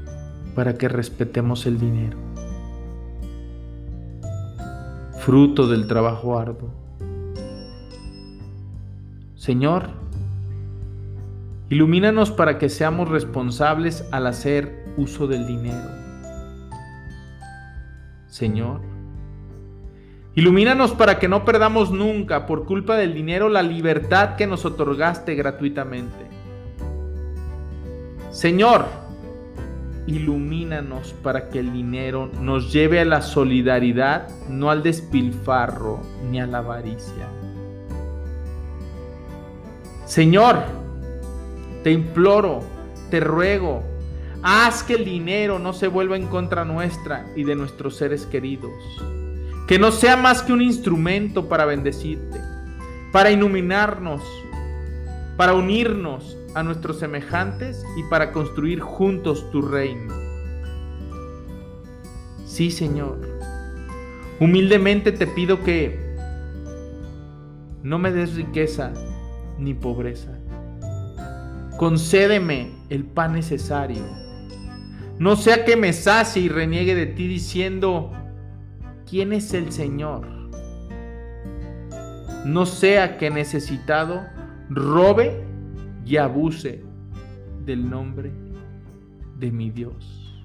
para 0.55 0.77
que 0.77 0.87
respetemos 0.87 1.65
el 1.65 1.79
dinero 1.79 2.17
fruto 5.21 5.67
del 5.67 5.85
trabajo 5.85 6.39
arduo. 6.39 6.71
Señor, 9.35 9.89
ilumínanos 11.69 12.31
para 12.31 12.57
que 12.57 12.69
seamos 12.69 13.07
responsables 13.07 14.03
al 14.11 14.25
hacer 14.25 14.83
uso 14.97 15.27
del 15.27 15.45
dinero. 15.45 15.89
Señor, 18.27 18.81
ilumínanos 20.35 20.91
para 20.91 21.19
que 21.19 21.27
no 21.27 21.45
perdamos 21.45 21.91
nunca 21.91 22.45
por 22.45 22.65
culpa 22.65 22.95
del 22.95 23.13
dinero 23.13 23.49
la 23.49 23.61
libertad 23.61 24.35
que 24.35 24.47
nos 24.47 24.65
otorgaste 24.65 25.35
gratuitamente. 25.35 26.27
Señor, 28.31 28.85
ilumínanos 30.07 31.13
para 31.21 31.49
que 31.49 31.59
el 31.59 31.73
dinero 31.73 32.29
nos 32.39 32.71
lleve 32.71 32.99
a 32.99 33.05
la 33.05 33.21
solidaridad, 33.21 34.29
no 34.49 34.71
al 34.71 34.83
despilfarro 34.83 35.99
ni 36.29 36.39
a 36.39 36.47
la 36.47 36.59
avaricia. 36.59 37.27
Señor, 40.05 40.63
te 41.83 41.91
imploro, 41.91 42.61
te 43.09 43.19
ruego, 43.19 43.83
haz 44.43 44.83
que 44.83 44.95
el 44.95 45.05
dinero 45.05 45.59
no 45.59 45.73
se 45.73 45.87
vuelva 45.87 46.15
en 46.15 46.27
contra 46.27 46.65
nuestra 46.65 47.25
y 47.35 47.43
de 47.43 47.55
nuestros 47.55 47.95
seres 47.95 48.25
queridos. 48.25 48.73
Que 49.71 49.79
no 49.79 49.93
sea 49.93 50.17
más 50.17 50.41
que 50.41 50.51
un 50.51 50.61
instrumento 50.61 51.47
para 51.47 51.63
bendecirte, 51.63 52.41
para 53.13 53.31
iluminarnos, 53.31 54.21
para 55.37 55.53
unirnos 55.53 56.35
a 56.55 56.61
nuestros 56.61 56.99
semejantes 56.99 57.81
y 57.95 58.03
para 58.09 58.33
construir 58.33 58.81
juntos 58.81 59.49
tu 59.49 59.61
reino. 59.61 60.13
Sí, 62.45 62.69
Señor. 62.69 63.21
Humildemente 64.41 65.13
te 65.13 65.25
pido 65.25 65.63
que 65.63 66.17
no 67.81 67.97
me 67.97 68.11
des 68.11 68.35
riqueza 68.35 68.91
ni 69.57 69.73
pobreza. 69.73 70.37
Concédeme 71.77 72.73
el 72.89 73.05
pan 73.05 73.31
necesario. 73.31 74.03
No 75.17 75.37
sea 75.37 75.63
que 75.63 75.77
me 75.77 75.93
sacie 75.93 76.41
y 76.41 76.49
reniegue 76.49 76.93
de 76.93 77.05
ti 77.05 77.25
diciendo, 77.25 78.11
¿quién 79.11 79.33
es 79.33 79.53
el 79.53 79.73
Señor? 79.73 80.25
No 82.45 82.65
sea 82.65 83.17
que 83.17 83.29
necesitado 83.29 84.25
robe 84.69 85.45
y 86.05 86.15
abuse 86.15 86.81
del 87.65 87.89
nombre 87.89 88.31
de 89.37 89.51
mi 89.51 89.69
Dios. 89.69 90.41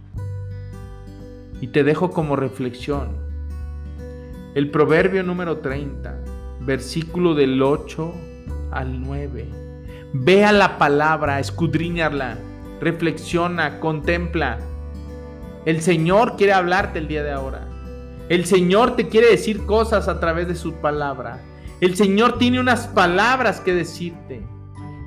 Y 1.60 1.68
te 1.68 1.84
dejo 1.84 2.10
como 2.10 2.34
reflexión 2.34 3.10
el 4.56 4.72
proverbio 4.72 5.22
número 5.22 5.58
30, 5.58 6.18
versículo 6.62 7.36
del 7.36 7.62
8 7.62 8.12
al 8.72 9.00
9. 9.00 9.46
Vea 10.12 10.50
la 10.50 10.76
palabra, 10.76 11.38
escudriñarla, 11.38 12.36
reflexiona, 12.80 13.78
contempla. 13.78 14.58
El 15.64 15.82
Señor 15.82 16.36
quiere 16.36 16.52
hablarte 16.52 16.98
el 16.98 17.06
día 17.06 17.22
de 17.22 17.30
ahora. 17.30 17.65
El 18.28 18.44
Señor 18.44 18.96
te 18.96 19.08
quiere 19.08 19.30
decir 19.30 19.64
cosas 19.66 20.08
a 20.08 20.18
través 20.18 20.48
de 20.48 20.56
su 20.56 20.74
palabra. 20.74 21.40
El 21.80 21.96
Señor 21.96 22.38
tiene 22.38 22.58
unas 22.58 22.88
palabras 22.88 23.60
que 23.60 23.72
decirte. 23.72 24.42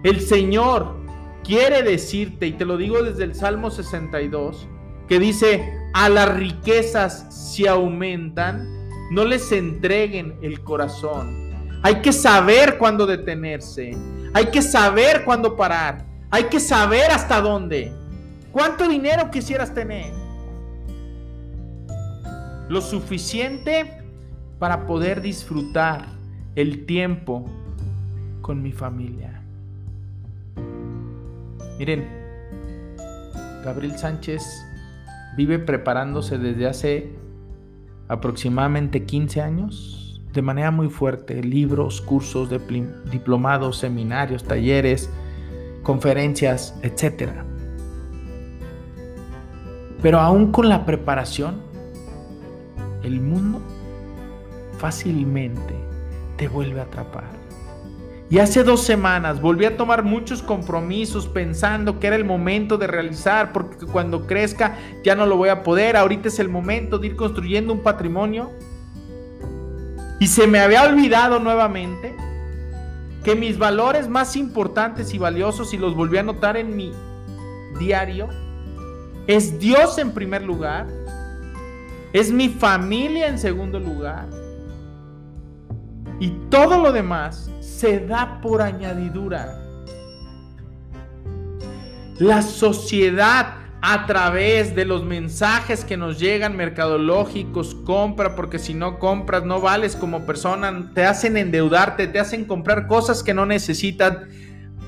El 0.03 0.21
Señor 0.21 0.95
quiere 1.43 1.83
decirte, 1.83 2.47
y 2.47 2.53
te 2.53 2.63
lo 2.63 2.77
digo 2.77 3.03
desde 3.03 3.25
el 3.25 3.35
Salmo 3.35 3.71
62, 3.71 4.67
que 5.07 5.19
dice, 5.19 5.73
a 5.93 6.07
las 6.07 6.33
riquezas 6.33 7.25
si 7.29 7.67
aumentan, 7.67 8.67
no 9.11 9.25
les 9.25 9.51
entreguen 9.51 10.37
el 10.41 10.61
corazón. 10.61 11.49
Hay 11.81 12.01
que 12.01 12.13
saber 12.13 12.77
cuándo 12.77 13.05
detenerse. 13.05 13.91
Hay 14.33 14.45
que 14.47 14.61
saber 14.61 15.25
cuándo 15.25 15.55
parar. 15.55 16.05
Hay 16.29 16.43
que 16.45 16.59
saber 16.59 17.11
hasta 17.11 17.41
dónde. 17.41 17.91
¿Cuánto 18.51 18.87
dinero 18.87 19.29
quisieras 19.31 19.73
tener? 19.73 20.18
Lo 22.69 22.81
suficiente 22.81 24.03
para 24.59 24.85
poder 24.85 25.21
disfrutar 25.21 26.05
el 26.55 26.85
tiempo 26.85 27.49
con 28.41 28.61
mi 28.61 28.71
familia. 28.71 29.41
Miren, 31.79 32.07
Gabriel 33.63 33.97
Sánchez 33.97 34.43
vive 35.35 35.57
preparándose 35.57 36.37
desde 36.37 36.67
hace 36.67 37.09
aproximadamente 38.07 39.03
15 39.03 39.41
años 39.41 40.21
de 40.33 40.41
manera 40.41 40.69
muy 40.69 40.89
fuerte. 40.89 41.41
Libros, 41.41 42.01
cursos, 42.01 42.49
diplomados, 43.11 43.77
seminarios, 43.77 44.43
talleres, 44.43 45.09
conferencias, 45.81 46.77
etc. 46.83 47.31
Pero 50.01 50.19
aún 50.19 50.51
con 50.51 50.69
la 50.69 50.85
preparación, 50.85 51.68
el 53.09 53.21
mundo 53.21 53.61
fácilmente 54.77 55.75
te 56.37 56.47
vuelve 56.47 56.79
a 56.79 56.83
atrapar. 56.83 57.39
Y 58.31 58.37
hace 58.37 58.63
dos 58.63 58.83
semanas 58.83 59.41
volví 59.41 59.65
a 59.65 59.75
tomar 59.75 60.03
muchos 60.03 60.43
compromisos 60.43 61.27
pensando 61.27 61.99
que 61.99 62.07
era 62.07 62.15
el 62.15 62.25
momento 62.25 62.77
de 62.77 62.85
realizar, 62.85 63.51
porque 63.51 63.87
cuando 63.87 64.27
crezca 64.27 64.77
ya 65.03 65.15
no 65.15 65.25
lo 65.25 65.35
voy 65.35 65.49
a 65.49 65.63
poder. 65.63 65.97
Ahorita 65.97 66.27
es 66.27 66.37
el 66.37 66.47
momento 66.47 66.99
de 66.99 67.07
ir 67.07 67.15
construyendo 67.15 67.73
un 67.73 67.81
patrimonio. 67.81 68.51
Y 70.19 70.27
se 70.27 70.45
me 70.45 70.59
había 70.59 70.83
olvidado 70.83 71.39
nuevamente 71.39 72.15
que 73.23 73.35
mis 73.35 73.57
valores 73.57 74.07
más 74.07 74.35
importantes 74.35 75.13
y 75.13 75.17
valiosos, 75.17 75.73
y 75.73 75.77
los 75.77 75.95
volví 75.95 76.17
a 76.17 76.21
anotar 76.21 76.55
en 76.55 76.75
mi 76.75 76.91
diario, 77.79 78.29
es 79.25 79.59
Dios 79.59 79.97
en 79.97 80.11
primer 80.11 80.43
lugar, 80.43 80.87
es 82.13 82.31
mi 82.31 82.49
familia 82.49 83.27
en 83.27 83.37
segundo 83.37 83.79
lugar, 83.79 84.27
y 86.19 86.31
todo 86.49 86.81
lo 86.81 86.91
demás 86.91 87.49
se 87.59 87.99
da 87.99 88.41
por 88.41 88.61
añadidura. 88.61 89.57
La 92.17 92.41
sociedad 92.41 93.53
a 93.81 94.05
través 94.05 94.75
de 94.75 94.83
los 94.83 95.05
mensajes 95.05 95.85
que 95.85 95.95
nos 95.95 96.19
llegan 96.19 96.57
mercadológicos, 96.57 97.75
compra 97.85 98.35
porque 98.35 98.59
si 98.59 98.73
no 98.73 98.99
compras 98.99 99.45
no 99.45 99.61
vales 99.61 99.95
como 99.95 100.25
persona, 100.25 100.91
te 100.93 101.05
hacen 101.05 101.37
endeudarte, 101.37 102.07
te 102.07 102.19
hacen 102.19 102.43
comprar 102.43 102.87
cosas 102.87 103.23
que 103.23 103.33
no 103.33 103.45
necesitan 103.45 104.27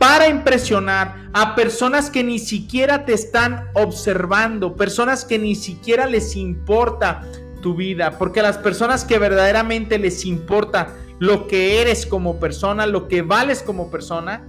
para 0.02 0.28
impresionar 0.28 1.30
a 1.32 1.54
personas 1.54 2.10
que 2.10 2.24
ni 2.24 2.40
siquiera 2.40 3.06
te 3.06 3.14
están 3.14 3.68
observando, 3.76 4.76
personas 4.76 5.26
que 5.26 5.38
ni 5.38 5.54
siquiera 5.54 6.08
les 6.08 6.36
importa 6.36 7.22
tu 7.62 7.76
vida, 7.76 8.18
porque 8.18 8.40
a 8.40 8.44
las 8.44 8.58
personas 8.58 9.06
que 9.06 9.20
verdaderamente 9.20 10.00
les 10.00 10.26
importa 10.26 10.96
lo 11.20 11.46
que 11.46 11.80
eres 11.82 12.08
como 12.08 12.40
persona, 12.40 12.88
lo 12.88 13.08
que 13.08 13.22
vales 13.22 13.62
como 13.62 13.92
persona, 13.92 14.44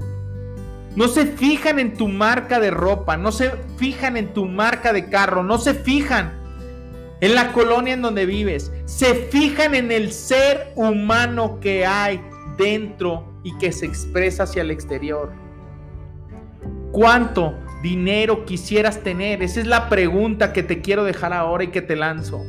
no 0.97 1.07
se 1.09 1.27
fijan 1.27 1.79
en 1.79 1.99
tu 1.99 2.09
marca 2.09 2.59
de 2.59 2.71
ropa, 2.71 3.19
no 3.19 3.31
se 3.31 3.51
fijan 3.77 4.17
en 4.17 4.33
tu 4.33 4.47
marca 4.47 4.95
de 4.95 5.11
carro, 5.11 5.43
no 5.43 5.59
se 5.59 5.75
fijan 5.75 6.33
en 7.21 7.35
la 7.35 7.53
colonia 7.53 7.93
en 7.93 8.01
donde 8.01 8.25
vives, 8.25 8.73
se 8.87 9.15
fijan 9.15 9.75
en 9.75 9.93
el 9.93 10.13
ser 10.13 10.73
humano 10.77 11.61
que 11.61 11.85
hay 11.85 12.23
dentro 12.57 13.39
y 13.45 13.55
que 13.59 13.71
se 13.71 13.85
expresa 13.85 14.45
hacia 14.45 14.63
el 14.63 14.71
exterior. 14.71 15.42
¿Cuánto 16.93 17.59
dinero 17.83 18.45
quisieras 18.45 19.01
tener? 19.01 19.43
Esa 19.43 19.61
es 19.61 19.67
la 19.67 19.89
pregunta 19.89 20.53
que 20.53 20.63
te 20.63 20.83
quiero 20.83 21.05
dejar 21.05 21.33
ahora 21.33 21.65
y 21.65 21.69
que 21.69 21.81
te 21.81 21.97
lanzo. 21.97 22.45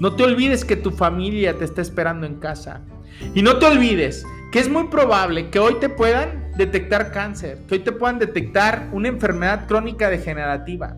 No 0.00 0.16
te 0.16 0.24
olvides 0.24 0.64
que 0.64 0.76
tu 0.76 0.90
familia 0.90 1.58
te 1.58 1.66
está 1.66 1.82
esperando 1.82 2.26
en 2.26 2.36
casa. 2.36 2.80
Y 3.34 3.42
no 3.42 3.58
te 3.58 3.66
olvides 3.66 4.24
que 4.50 4.58
es 4.58 4.70
muy 4.70 4.88
probable 4.88 5.50
que 5.50 5.58
hoy 5.58 5.74
te 5.80 5.90
puedan 5.90 6.50
detectar 6.56 7.12
cáncer, 7.12 7.58
que 7.68 7.74
hoy 7.74 7.80
te 7.80 7.92
puedan 7.92 8.18
detectar 8.18 8.88
una 8.92 9.08
enfermedad 9.08 9.66
crónica 9.68 10.08
degenerativa, 10.08 10.96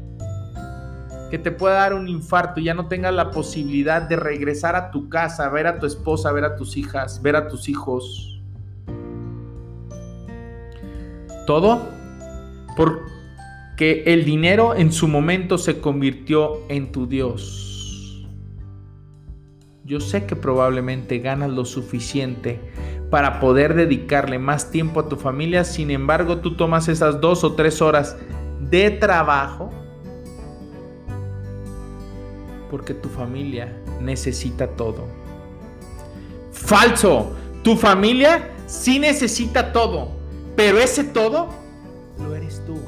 que 1.28 1.38
te 1.38 1.50
pueda 1.50 1.74
dar 1.74 1.94
un 1.94 2.06
infarto 2.06 2.60
y 2.60 2.64
ya 2.64 2.74
no 2.74 2.86
tengas 2.86 3.12
la 3.12 3.32
posibilidad 3.32 4.02
de 4.02 4.14
regresar 4.14 4.76
a 4.76 4.92
tu 4.92 5.08
casa, 5.08 5.48
ver 5.48 5.66
a 5.66 5.80
tu 5.80 5.86
esposa, 5.86 6.30
ver 6.30 6.44
a 6.44 6.54
tus 6.54 6.76
hijas, 6.76 7.20
ver 7.20 7.34
a 7.34 7.48
tus 7.48 7.68
hijos. 7.68 8.31
Todo 11.46 11.88
porque 12.76 14.04
el 14.06 14.24
dinero 14.24 14.74
en 14.74 14.92
su 14.92 15.08
momento 15.08 15.58
se 15.58 15.80
convirtió 15.80 16.60
en 16.68 16.92
tu 16.92 17.06
Dios. 17.06 18.26
Yo 19.84 20.00
sé 20.00 20.26
que 20.26 20.36
probablemente 20.36 21.18
ganas 21.18 21.50
lo 21.50 21.64
suficiente 21.64 22.60
para 23.10 23.40
poder 23.40 23.74
dedicarle 23.74 24.38
más 24.38 24.70
tiempo 24.70 25.00
a 25.00 25.08
tu 25.08 25.16
familia, 25.16 25.64
sin 25.64 25.90
embargo 25.90 26.38
tú 26.38 26.56
tomas 26.56 26.88
esas 26.88 27.20
dos 27.20 27.44
o 27.44 27.54
tres 27.54 27.82
horas 27.82 28.16
de 28.70 28.90
trabajo 28.90 29.70
porque 32.70 32.94
tu 32.94 33.10
familia 33.10 33.76
necesita 34.00 34.66
todo. 34.66 35.04
Falso, 36.52 37.32
tu 37.62 37.76
familia 37.76 38.50
sí 38.66 38.98
necesita 38.98 39.74
todo, 39.74 40.21
pero 40.56 40.78
ese 40.78 41.04
todo 41.04 41.48
lo 42.18 42.34
eres 42.34 42.62
tú. 42.66 42.78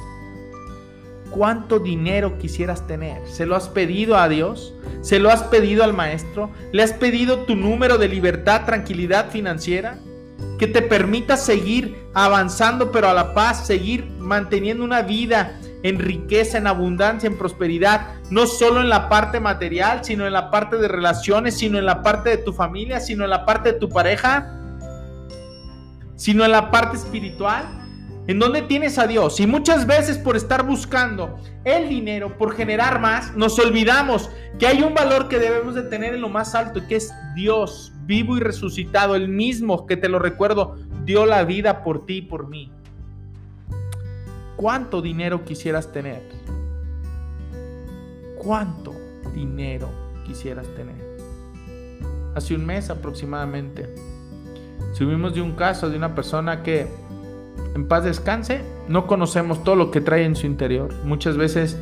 ¿Cuánto 1.31 1.81
dinero 1.81 2.39
quisieras 2.39 2.87
tener? 2.87 3.27
¿Se 3.27 3.45
lo 3.45 3.57
has 3.57 3.69
pedido 3.69 4.17
a 4.17 4.29
Dios? 4.29 4.73
¿Se 5.03 5.19
lo 5.19 5.31
has 5.31 5.43
pedido 5.43 5.83
al 5.83 5.93
maestro? 5.93 6.51
¿Le 6.73 6.83
has 6.83 6.93
pedido 6.93 7.41
tu 7.41 7.57
número 7.57 7.99
de 7.99 8.09
libertad, 8.09 8.65
tranquilidad 8.65 9.31
financiera? 9.31 9.99
Que 10.59 10.69
te 10.69 10.81
permita 10.81 11.37
seguir 11.37 11.97
avanzando, 12.15 12.93
pero 12.93 13.09
a 13.09 13.15
la 13.15 13.35
paz, 13.35 13.67
seguir 13.67 14.09
manteniendo 14.21 14.85
una 14.85 15.03
vida 15.03 15.59
en 15.83 15.99
riqueza, 15.99 16.59
en 16.59 16.67
abundancia, 16.67 17.27
en 17.27 17.37
prosperidad, 17.37 18.15
no 18.31 18.47
solo 18.47 18.81
en 18.81 18.89
la 18.89 19.09
parte 19.09 19.41
material, 19.41 20.05
sino 20.05 20.27
en 20.27 20.33
la 20.33 20.51
parte 20.51 20.77
de 20.77 20.89
relaciones, 20.89 21.59
sino 21.59 21.79
en 21.79 21.85
la 21.85 22.03
parte 22.03 22.31
de 22.31 22.39
tu 22.39 22.53
familia, 22.53 23.01
sino 23.01 23.25
en 23.25 23.31
la 23.31 23.45
parte 23.45 23.73
de 23.73 23.79
tu 23.79 23.89
pareja, 23.89 24.64
sino 26.17 26.45
en 26.45 26.53
la 26.53 26.71
parte 26.71 26.97
espiritual. 26.97 27.65
¿En 28.27 28.39
dónde 28.39 28.63
tienes 28.63 28.99
a 28.99 29.07
Dios? 29.07 29.39
Y 29.39 29.47
muchas 29.47 29.87
veces 29.87 30.17
por 30.17 30.35
estar 30.35 30.65
buscando 30.65 31.39
el 31.65 31.91
dinero, 31.91 32.39
por 32.39 32.55
generar 32.55 32.99
más, 32.99 33.37
nos 33.37 33.59
olvidamos 33.59 34.31
que 34.59 34.67
hay 34.67 34.83
un 34.83 34.95
valor 34.95 35.29
que 35.29 35.39
debemos 35.39 35.75
de 35.75 35.83
tener 35.83 36.15
en 36.15 36.23
lo 36.23 36.31
más 36.31 36.55
alto 36.55 36.87
que 36.89 36.97
es 36.97 37.13
Dios 37.35 37.93
vivo 38.07 38.37
y 38.37 38.41
resucitado, 38.41 39.15
el 39.15 39.29
mismo 39.29 39.87
que 39.87 39.97
te 39.97 40.09
lo 40.09 40.19
recuerdo, 40.19 40.77
dio 41.05 41.27
la 41.27 41.45
vida 41.45 41.83
por 41.83 42.07
ti 42.07 42.19
y 42.19 42.23
por 42.23 42.49
mí. 42.49 42.71
¿Cuánto 44.57 45.03
dinero 45.03 45.45
quisieras 45.45 45.93
tener? 45.93 46.23
¿Cuánto 48.39 48.95
dinero 49.35 49.91
quisieras 50.25 50.67
tener? 50.75 51.03
Hace 52.35 52.55
un 52.55 52.65
mes 52.65 52.91
aproximadamente 52.91 53.95
subimos 54.93 55.35
de 55.35 55.43
un 55.43 55.53
caso 55.53 55.91
de 55.91 55.97
una 55.97 56.15
persona 56.15 56.63
que 56.63 56.89
en 57.75 57.89
paz 57.89 58.05
descanse, 58.05 58.63
no 58.89 59.07
conocemos 59.07 59.65
todo 59.65 59.75
lo 59.75 59.91
que 59.91 60.01
trae 60.01 60.25
en 60.25 60.37
su 60.37 60.47
interior. 60.47 60.95
Muchas 61.05 61.37
veces 61.37 61.79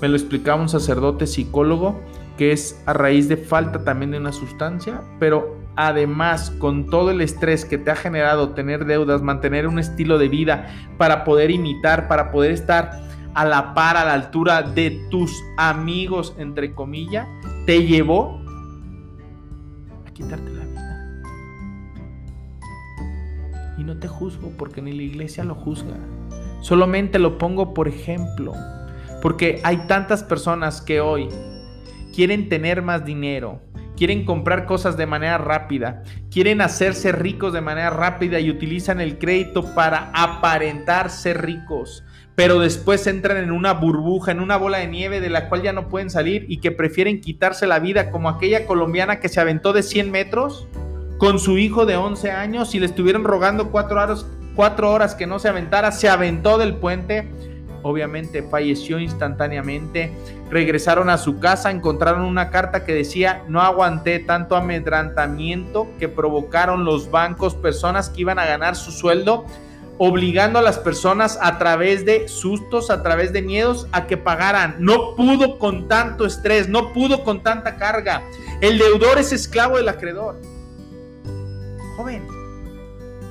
me 0.00 0.08
lo 0.08 0.16
explicaba 0.16 0.60
un 0.60 0.68
sacerdote 0.68 1.26
psicólogo 1.26 2.00
que 2.36 2.52
es 2.52 2.80
a 2.86 2.92
raíz 2.92 3.28
de 3.28 3.36
falta 3.36 3.84
también 3.84 4.12
de 4.12 4.18
una 4.18 4.32
sustancia, 4.32 5.02
pero 5.18 5.56
además 5.76 6.50
con 6.58 6.86
todo 6.86 7.10
el 7.10 7.20
estrés 7.20 7.64
que 7.64 7.78
te 7.78 7.90
ha 7.90 7.96
generado 7.96 8.50
tener 8.50 8.84
deudas, 8.84 9.22
mantener 9.22 9.66
un 9.66 9.78
estilo 9.78 10.18
de 10.18 10.28
vida 10.28 10.68
para 10.98 11.24
poder 11.24 11.50
imitar, 11.50 12.08
para 12.08 12.30
poder 12.30 12.52
estar 12.52 13.02
a 13.34 13.44
la 13.44 13.74
par, 13.74 13.96
a 13.96 14.04
la 14.04 14.14
altura 14.14 14.62
de 14.62 15.06
tus 15.10 15.32
amigos, 15.56 16.34
entre 16.38 16.74
comillas, 16.74 17.26
te 17.66 17.84
llevó 17.84 18.40
a 20.06 20.10
quitarte 20.12 20.61
Y 23.82 23.84
no 23.84 23.96
te 23.96 24.06
juzgo 24.06 24.52
porque 24.56 24.80
ni 24.80 24.92
la 24.92 25.02
iglesia 25.02 25.42
lo 25.42 25.56
juzga. 25.56 25.96
Solamente 26.60 27.18
lo 27.18 27.36
pongo 27.36 27.74
por 27.74 27.88
ejemplo. 27.88 28.54
Porque 29.20 29.60
hay 29.64 29.88
tantas 29.88 30.22
personas 30.22 30.80
que 30.80 31.00
hoy 31.00 31.28
quieren 32.14 32.48
tener 32.48 32.80
más 32.80 33.04
dinero, 33.04 33.60
quieren 33.96 34.24
comprar 34.24 34.66
cosas 34.66 34.96
de 34.96 35.06
manera 35.06 35.36
rápida, 35.36 36.04
quieren 36.30 36.60
hacerse 36.60 37.10
ricos 37.10 37.52
de 37.52 37.60
manera 37.60 37.90
rápida 37.90 38.38
y 38.38 38.50
utilizan 38.50 39.00
el 39.00 39.18
crédito 39.18 39.74
para 39.74 40.12
aparentar 40.14 41.10
ser 41.10 41.42
ricos, 41.42 42.04
pero 42.36 42.60
después 42.60 43.04
entran 43.08 43.38
en 43.38 43.50
una 43.50 43.72
burbuja, 43.72 44.30
en 44.30 44.38
una 44.38 44.58
bola 44.58 44.78
de 44.78 44.86
nieve 44.86 45.20
de 45.20 45.30
la 45.30 45.48
cual 45.48 45.62
ya 45.62 45.72
no 45.72 45.88
pueden 45.88 46.08
salir 46.08 46.46
y 46.48 46.58
que 46.58 46.70
prefieren 46.70 47.20
quitarse 47.20 47.66
la 47.66 47.80
vida 47.80 48.12
como 48.12 48.28
aquella 48.28 48.64
colombiana 48.64 49.18
que 49.18 49.28
se 49.28 49.40
aventó 49.40 49.72
de 49.72 49.82
100 49.82 50.12
metros 50.12 50.68
con 51.22 51.38
su 51.38 51.56
hijo 51.56 51.86
de 51.86 51.96
11 51.96 52.32
años 52.32 52.74
y 52.74 52.80
le 52.80 52.86
estuvieron 52.86 53.22
rogando 53.22 53.70
cuatro 53.70 54.02
horas, 54.02 54.26
cuatro 54.56 54.90
horas 54.90 55.14
que 55.14 55.24
no 55.24 55.38
se 55.38 55.48
aventara, 55.48 55.92
se 55.92 56.08
aventó 56.08 56.58
del 56.58 56.74
puente 56.74 57.30
obviamente 57.82 58.42
falleció 58.42 58.98
instantáneamente. 58.98 60.12
Regresaron 60.50 61.08
a 61.10 61.18
su 61.18 61.38
casa, 61.38 61.70
encontraron 61.70 62.22
una 62.22 62.50
carta 62.50 62.84
que 62.84 62.92
decía, 62.92 63.44
no 63.46 63.60
aguanté 63.60 64.18
tanto 64.18 64.56
amedrantamiento 64.56 65.86
que 66.00 66.08
provocaron 66.08 66.84
los 66.84 67.08
bancos, 67.08 67.54
personas 67.54 68.10
que 68.10 68.22
iban 68.22 68.40
a 68.40 68.46
ganar 68.46 68.74
su 68.74 68.90
sueldo, 68.90 69.46
obligando 69.98 70.58
a 70.58 70.62
las 70.62 70.80
personas 70.80 71.38
a 71.40 71.56
través 71.58 72.04
de 72.04 72.26
sustos, 72.26 72.90
a 72.90 73.04
través 73.04 73.32
de 73.32 73.42
miedos, 73.42 73.86
a 73.92 74.08
que 74.08 74.16
pagaran. 74.16 74.74
No 74.80 75.14
pudo 75.14 75.60
con 75.60 75.86
tanto 75.86 76.26
estrés, 76.26 76.68
no 76.68 76.92
pudo 76.92 77.22
con 77.22 77.44
tanta 77.44 77.76
carga. 77.76 78.22
El 78.60 78.78
deudor 78.78 79.18
es 79.18 79.32
esclavo 79.32 79.76
del 79.76 79.88
acreedor. 79.88 80.51
Joven, 81.96 82.26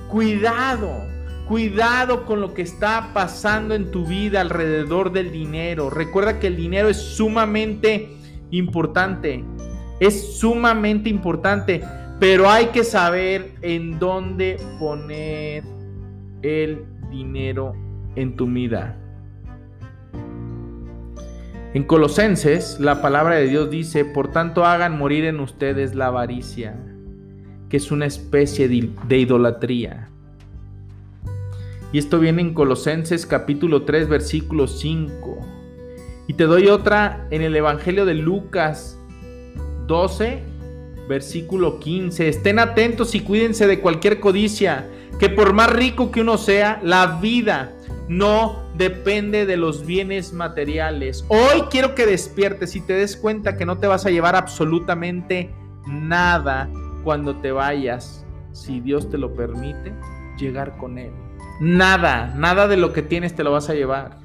cuidado 0.10 1.12
Cuidado 1.52 2.26
con 2.26 2.40
lo 2.40 2.54
que 2.54 2.62
está 2.62 3.10
pasando 3.14 3.76
en 3.76 3.92
tu 3.92 4.06
vida 4.06 4.40
alrededor 4.40 5.12
del 5.12 5.34
dinero. 5.34 5.90
Recuerda 5.90 6.40
que 6.40 6.48
el 6.48 6.56
dinero 6.56 6.88
es 6.88 6.96
sumamente 6.96 8.08
importante. 8.52 9.44
Es 10.00 10.38
sumamente 10.38 11.10
importante. 11.10 11.84
Pero 12.22 12.50
hay 12.50 12.68
que 12.68 12.86
saber 12.86 13.52
en 13.62 14.00
dónde 14.00 14.62
poner 14.80 15.66
el 16.42 16.86
dinero 17.10 17.74
en 18.16 18.38
tu 18.38 18.46
vida. 18.46 18.98
En 21.74 21.84
Colosenses, 21.84 22.80
la 22.80 23.02
palabra 23.02 23.36
de 23.36 23.48
Dios 23.48 23.70
dice, 23.70 24.06
por 24.06 24.32
tanto 24.32 24.66
hagan 24.66 24.98
morir 24.98 25.26
en 25.26 25.42
ustedes 25.42 25.96
la 25.96 26.08
avaricia, 26.08 26.78
que 27.72 27.78
es 27.78 27.90
una 27.90 28.06
especie 28.06 28.68
de, 28.68 29.18
idolatría. 29.18 30.10
Y 31.94 32.00
esto 32.00 32.20
viene 32.20 32.42
en 32.42 32.54
Colosenses 32.54 33.26
capítulo 33.26 33.84
3 33.84 34.10
versículo 34.10 34.68
5. 34.68 35.40
Y 36.28 36.34
te 36.34 36.44
doy 36.44 36.68
otra 36.68 37.28
en 37.32 37.42
el 37.42 37.56
Evangelio 37.56 38.06
de 38.06 38.16
Lucas 38.16 39.00
12 39.88 40.44
versículo 41.08 41.80
15. 41.80 42.28
Estén 42.28 42.60
atentos 42.60 43.16
y 43.16 43.22
cuídense 43.22 43.68
de 43.68 43.80
cualquier 43.80 44.20
codicia, 44.20 44.86
que 45.18 45.30
por 45.30 45.54
más 45.54 45.72
rico 45.72 46.12
que 46.12 46.20
uno 46.20 46.38
sea, 46.38 46.82
la 46.84 47.20
vida 47.22 47.72
no 48.10 48.64
depende 48.76 49.46
de 49.46 49.56
los 49.56 49.86
bienes 49.86 50.34
materiales. 50.34 51.24
Hoy 51.30 51.62
quiero 51.70 51.96
que 51.96 52.06
despiertes 52.06 52.76
y 52.76 52.82
te 52.82 52.94
des 52.94 53.16
cuenta 53.16 53.56
que 53.56 53.66
no 53.66 53.78
te 53.78 53.88
vas 53.88 54.06
a 54.06 54.10
llevar 54.10 54.36
absolutamente 54.36 55.56
nada 55.88 56.70
cuando 57.04 57.36
te 57.38 57.52
vayas, 57.52 58.26
si 58.52 58.80
Dios 58.80 59.10
te 59.10 59.18
lo 59.18 59.34
permite, 59.34 59.94
llegar 60.38 60.78
con 60.78 60.98
Él. 60.98 61.12
Nada, 61.60 62.34
nada 62.36 62.68
de 62.68 62.78
lo 62.78 62.94
que 62.94 63.02
tienes 63.02 63.36
te 63.36 63.44
lo 63.44 63.52
vas 63.52 63.70
a 63.70 63.74
llevar. 63.74 64.18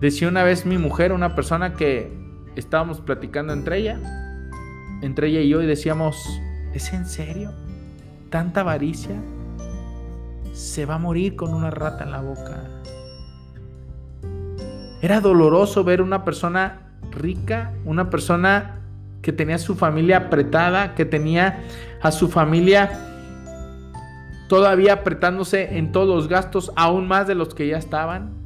Decía 0.00 0.28
una 0.28 0.42
vez 0.42 0.66
mi 0.66 0.78
mujer, 0.78 1.12
una 1.12 1.34
persona 1.34 1.74
que 1.74 2.12
estábamos 2.56 3.00
platicando 3.00 3.52
entre 3.52 3.78
ella, 3.78 4.00
entre 5.00 5.28
ella 5.28 5.40
y 5.40 5.48
yo, 5.48 5.62
y 5.62 5.66
decíamos, 5.66 6.16
¿es 6.74 6.92
en 6.92 7.06
serio? 7.06 7.52
¿Tanta 8.30 8.60
avaricia? 8.60 9.16
Se 10.52 10.86
va 10.86 10.96
a 10.96 10.98
morir 10.98 11.36
con 11.36 11.54
una 11.54 11.70
rata 11.70 12.04
en 12.04 12.10
la 12.10 12.20
boca. 12.20 12.64
Era 15.00 15.20
doloroso 15.20 15.82
ver 15.82 16.02
una 16.02 16.24
persona 16.24 16.92
rica, 17.10 17.72
una 17.84 18.08
persona 18.10 18.81
que 19.22 19.32
tenía 19.32 19.58
su 19.58 19.76
familia 19.76 20.18
apretada, 20.18 20.94
que 20.94 21.04
tenía 21.04 21.62
a 22.02 22.10
su 22.10 22.28
familia 22.28 22.90
todavía 24.48 24.94
apretándose 24.94 25.78
en 25.78 25.92
todos 25.92 26.14
los 26.14 26.28
gastos, 26.28 26.72
aún 26.76 27.08
más 27.08 27.26
de 27.26 27.34
los 27.34 27.54
que 27.54 27.68
ya 27.68 27.78
estaban. 27.78 28.42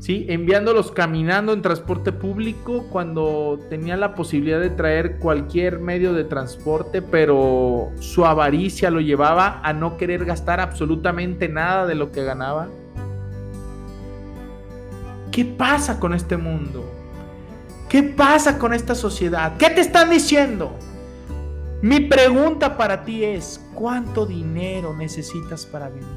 ¿Sí? 0.00 0.26
Enviándolos 0.28 0.90
caminando 0.90 1.54
en 1.54 1.62
transporte 1.62 2.12
público 2.12 2.88
cuando 2.90 3.58
tenía 3.70 3.96
la 3.96 4.14
posibilidad 4.14 4.60
de 4.60 4.68
traer 4.68 5.18
cualquier 5.18 5.78
medio 5.78 6.12
de 6.12 6.24
transporte, 6.24 7.00
pero 7.00 7.90
su 8.00 8.26
avaricia 8.26 8.90
lo 8.90 9.00
llevaba 9.00 9.60
a 9.62 9.72
no 9.72 9.96
querer 9.96 10.26
gastar 10.26 10.60
absolutamente 10.60 11.48
nada 11.48 11.86
de 11.86 11.94
lo 11.94 12.10
que 12.10 12.22
ganaba. 12.22 12.68
¿Qué 15.30 15.44
pasa 15.44 15.98
con 15.98 16.12
este 16.12 16.36
mundo? 16.36 16.84
¿Qué 17.94 18.02
pasa 18.02 18.58
con 18.58 18.74
esta 18.74 18.96
sociedad? 18.96 19.56
¿Qué 19.56 19.70
te 19.70 19.80
están 19.80 20.10
diciendo? 20.10 20.76
Mi 21.80 22.00
pregunta 22.00 22.76
para 22.76 23.04
ti 23.04 23.22
es, 23.22 23.64
¿cuánto 23.72 24.26
dinero 24.26 24.96
necesitas 24.96 25.64
para 25.64 25.90
vivir? 25.90 26.08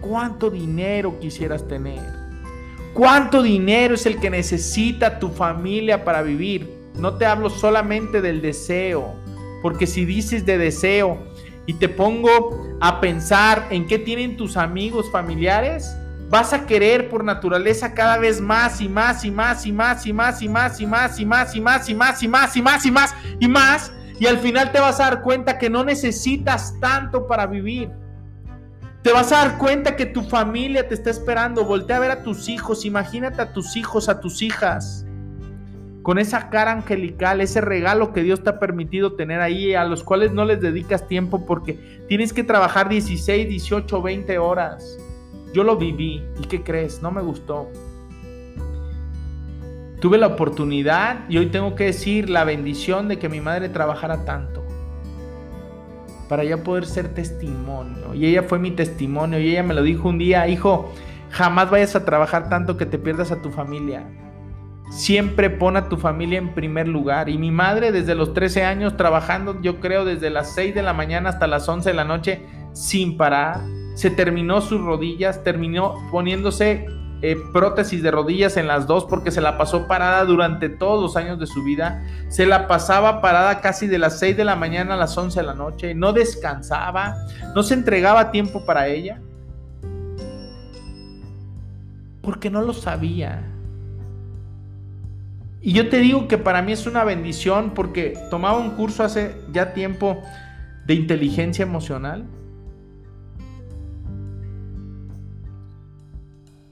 ¿Cuánto 0.00 0.48
dinero 0.48 1.18
quisieras 1.18 1.66
tener? 1.66 2.00
¿Cuánto 2.92 3.42
dinero 3.42 3.96
es 3.96 4.06
el 4.06 4.20
que 4.20 4.30
necesita 4.30 5.18
tu 5.18 5.28
familia 5.30 6.04
para 6.04 6.22
vivir? 6.22 6.72
No 6.94 7.14
te 7.14 7.26
hablo 7.26 7.50
solamente 7.50 8.22
del 8.22 8.42
deseo, 8.42 9.16
porque 9.60 9.88
si 9.88 10.04
dices 10.04 10.46
de 10.46 10.56
deseo 10.56 11.18
y 11.66 11.74
te 11.74 11.88
pongo 11.88 12.76
a 12.80 13.00
pensar 13.00 13.66
en 13.70 13.88
qué 13.88 13.98
tienen 13.98 14.36
tus 14.36 14.56
amigos 14.56 15.10
familiares, 15.10 15.96
vas 16.28 16.52
a 16.52 16.66
querer 16.66 17.08
por 17.08 17.24
naturaleza 17.24 17.94
cada 17.94 18.18
vez 18.18 18.40
más 18.40 18.80
y 18.80 18.88
más 18.88 19.24
y 19.24 19.32
más 19.32 19.56
y 19.56 19.72
más 19.72 20.06
y 20.06 20.12
más 20.12 20.42
y 20.42 20.48
más 20.48 20.80
y 20.80 20.86
más 20.86 21.20
y 21.20 21.24
más 21.24 21.54
y 21.54 21.60
más 21.60 21.88
y 21.88 21.94
más 21.94 22.22
y 22.22 22.28
más 22.28 22.56
y 22.56 22.62
más 22.62 22.86
y 22.86 22.90
más 22.90 23.14
y 23.40 23.48
más 23.48 23.92
y 24.18 24.26
al 24.26 24.38
final 24.38 24.72
te 24.72 24.80
vas 24.80 25.00
a 25.00 25.04
dar 25.04 25.22
cuenta 25.22 25.58
que 25.58 25.68
no 25.68 25.84
necesitas 25.84 26.78
tanto 26.80 27.26
para 27.26 27.46
vivir. 27.46 27.90
Te 29.02 29.12
vas 29.12 29.32
a 29.32 29.38
dar 29.38 29.58
cuenta 29.58 29.96
que 29.96 30.06
tu 30.06 30.22
familia 30.22 30.88
te 30.88 30.94
está 30.94 31.10
esperando. 31.10 31.64
Voltea 31.64 31.96
a 31.96 32.00
ver 32.00 32.10
a 32.10 32.22
tus 32.22 32.48
hijos. 32.48 32.84
Imagínate 32.84 33.42
a 33.42 33.52
tus 33.52 33.76
hijos, 33.76 34.08
a 34.08 34.20
tus 34.20 34.40
hijas. 34.40 35.04
Con 36.02 36.18
esa 36.18 36.48
cara 36.48 36.72
angelical, 36.72 37.40
ese 37.40 37.60
regalo 37.60 38.12
que 38.12 38.22
Dios 38.22 38.42
te 38.42 38.50
ha 38.50 38.58
permitido 38.58 39.14
tener 39.14 39.40
ahí, 39.40 39.74
a 39.74 39.84
los 39.84 40.04
cuales 40.04 40.32
no 40.32 40.44
les 40.44 40.60
dedicas 40.60 41.08
tiempo 41.08 41.44
porque 41.44 42.04
tienes 42.08 42.32
que 42.32 42.44
trabajar 42.44 42.88
16, 42.88 43.48
18, 43.48 44.02
20 44.02 44.38
horas 44.38 44.98
Yo 45.54 45.62
lo 45.62 45.76
viví. 45.76 46.20
¿Y 46.42 46.46
qué 46.48 46.62
crees? 46.62 47.00
No 47.00 47.12
me 47.12 47.22
gustó. 47.22 47.70
Tuve 50.00 50.18
la 50.18 50.26
oportunidad 50.26 51.20
y 51.30 51.38
hoy 51.38 51.46
tengo 51.46 51.76
que 51.76 51.84
decir 51.84 52.28
la 52.28 52.42
bendición 52.44 53.06
de 53.08 53.18
que 53.18 53.28
mi 53.28 53.40
madre 53.40 53.68
trabajara 53.70 54.24
tanto 54.24 54.62
para 56.28 56.42
ya 56.42 56.62
poder 56.64 56.86
ser 56.86 57.14
testimonio. 57.14 58.14
Y 58.14 58.26
ella 58.26 58.42
fue 58.42 58.58
mi 58.58 58.72
testimonio 58.72 59.38
y 59.38 59.50
ella 59.50 59.62
me 59.62 59.74
lo 59.74 59.82
dijo 59.82 60.08
un 60.08 60.18
día, 60.18 60.48
hijo, 60.48 60.92
jamás 61.30 61.70
vayas 61.70 61.94
a 61.94 62.04
trabajar 62.04 62.48
tanto 62.48 62.76
que 62.76 62.86
te 62.86 62.98
pierdas 62.98 63.30
a 63.30 63.40
tu 63.40 63.50
familia. 63.50 64.04
Siempre 64.90 65.50
pon 65.50 65.76
a 65.76 65.88
tu 65.88 65.96
familia 65.96 66.38
en 66.38 66.52
primer 66.52 66.88
lugar. 66.88 67.28
Y 67.28 67.38
mi 67.38 67.52
madre 67.52 67.92
desde 67.92 68.16
los 68.16 68.34
13 68.34 68.64
años 68.64 68.96
trabajando, 68.96 69.60
yo 69.62 69.78
creo, 69.78 70.04
desde 70.04 70.30
las 70.30 70.52
6 70.54 70.74
de 70.74 70.82
la 70.82 70.92
mañana 70.92 71.30
hasta 71.30 71.46
las 71.46 71.68
11 71.68 71.90
de 71.90 71.94
la 71.94 72.04
noche, 72.04 72.42
sin 72.72 73.16
parar. 73.16 73.60
Se 73.94 74.10
terminó 74.10 74.60
sus 74.60 74.80
rodillas, 74.80 75.42
terminó 75.44 75.94
poniéndose 76.10 76.86
eh, 77.26 77.38
prótesis 77.54 78.02
de 78.02 78.10
rodillas 78.10 78.58
en 78.58 78.66
las 78.66 78.86
dos 78.86 79.06
porque 79.06 79.30
se 79.30 79.40
la 79.40 79.56
pasó 79.56 79.86
parada 79.86 80.26
durante 80.26 80.68
todos 80.68 81.00
los 81.00 81.16
años 81.16 81.38
de 81.38 81.46
su 81.46 81.64
vida. 81.64 82.04
Se 82.28 82.44
la 82.44 82.68
pasaba 82.68 83.22
parada 83.22 83.62
casi 83.62 83.86
de 83.86 83.98
las 83.98 84.18
6 84.18 84.36
de 84.36 84.44
la 84.44 84.56
mañana 84.56 84.92
a 84.92 84.96
las 84.98 85.16
11 85.16 85.40
de 85.40 85.46
la 85.46 85.54
noche. 85.54 85.94
No 85.94 86.12
descansaba, 86.12 87.16
no 87.54 87.62
se 87.62 87.72
entregaba 87.72 88.30
tiempo 88.30 88.66
para 88.66 88.88
ella. 88.88 89.22
Porque 92.20 92.50
no 92.50 92.60
lo 92.60 92.74
sabía. 92.74 93.42
Y 95.62 95.72
yo 95.72 95.88
te 95.88 96.00
digo 96.00 96.28
que 96.28 96.36
para 96.36 96.60
mí 96.60 96.72
es 96.72 96.86
una 96.86 97.04
bendición 97.04 97.72
porque 97.74 98.18
tomaba 98.28 98.58
un 98.58 98.72
curso 98.72 99.02
hace 99.02 99.34
ya 99.50 99.72
tiempo 99.72 100.22
de 100.84 100.92
inteligencia 100.92 101.62
emocional 101.62 102.26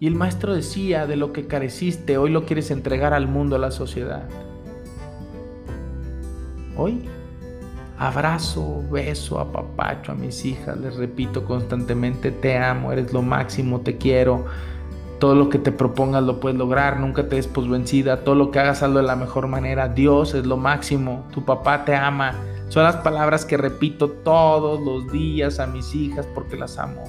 Y 0.03 0.09
el 0.09 0.17
maestro 0.17 0.53
decía, 0.53 1.07
de 1.07 1.15
lo 1.15 1.33
que 1.33 1.47
careciste, 1.47 2.19
hoy 2.19 2.29
lo 2.29 2.45
quieres 2.45 2.73
entregar 2.73 3.15
al 3.15 3.29
mundo, 3.29 3.55
a 3.55 3.61
la 3.61 3.71
sociedad. 3.71 4.25
Hoy 6.77 7.09
abrazo, 7.97 8.83
beso, 8.91 9.38
apapacho 9.38 10.11
a 10.11 10.17
mis 10.17 10.45
hijas, 10.45 10.77
les 10.77 10.97
repito 10.97 11.45
constantemente, 11.45 12.33
te 12.33 12.59
amo, 12.59 12.91
eres 12.91 13.12
lo 13.12 13.23
máximo, 13.23 13.83
te 13.83 13.97
quiero. 13.97 14.45
Todo 15.21 15.37
lo 15.37 15.49
que 15.49 15.61
te 15.61 15.71
propongas 15.71 16.25
lo 16.25 16.41
puedes 16.41 16.59
lograr, 16.59 16.99
nunca 16.99 17.29
te 17.29 17.37
des 17.37 17.47
por 17.47 17.69
vencida, 17.69 18.25
todo 18.25 18.35
lo 18.35 18.51
que 18.51 18.59
hagas 18.59 18.83
hazlo 18.83 18.99
de 18.99 19.07
la 19.07 19.15
mejor 19.15 19.47
manera. 19.47 19.87
Dios 19.87 20.35
es 20.35 20.47
lo 20.47 20.57
máximo, 20.57 21.29
tu 21.33 21.45
papá 21.45 21.85
te 21.85 21.95
ama. 21.95 22.35
Son 22.71 22.83
las 22.83 22.97
palabras 22.97 23.45
que 23.45 23.57
repito 23.57 24.11
todos 24.11 24.81
los 24.81 25.12
días 25.12 25.61
a 25.61 25.69
mis 25.69 25.95
hijas 25.95 26.27
porque 26.35 26.57
las 26.57 26.77
amo 26.77 27.05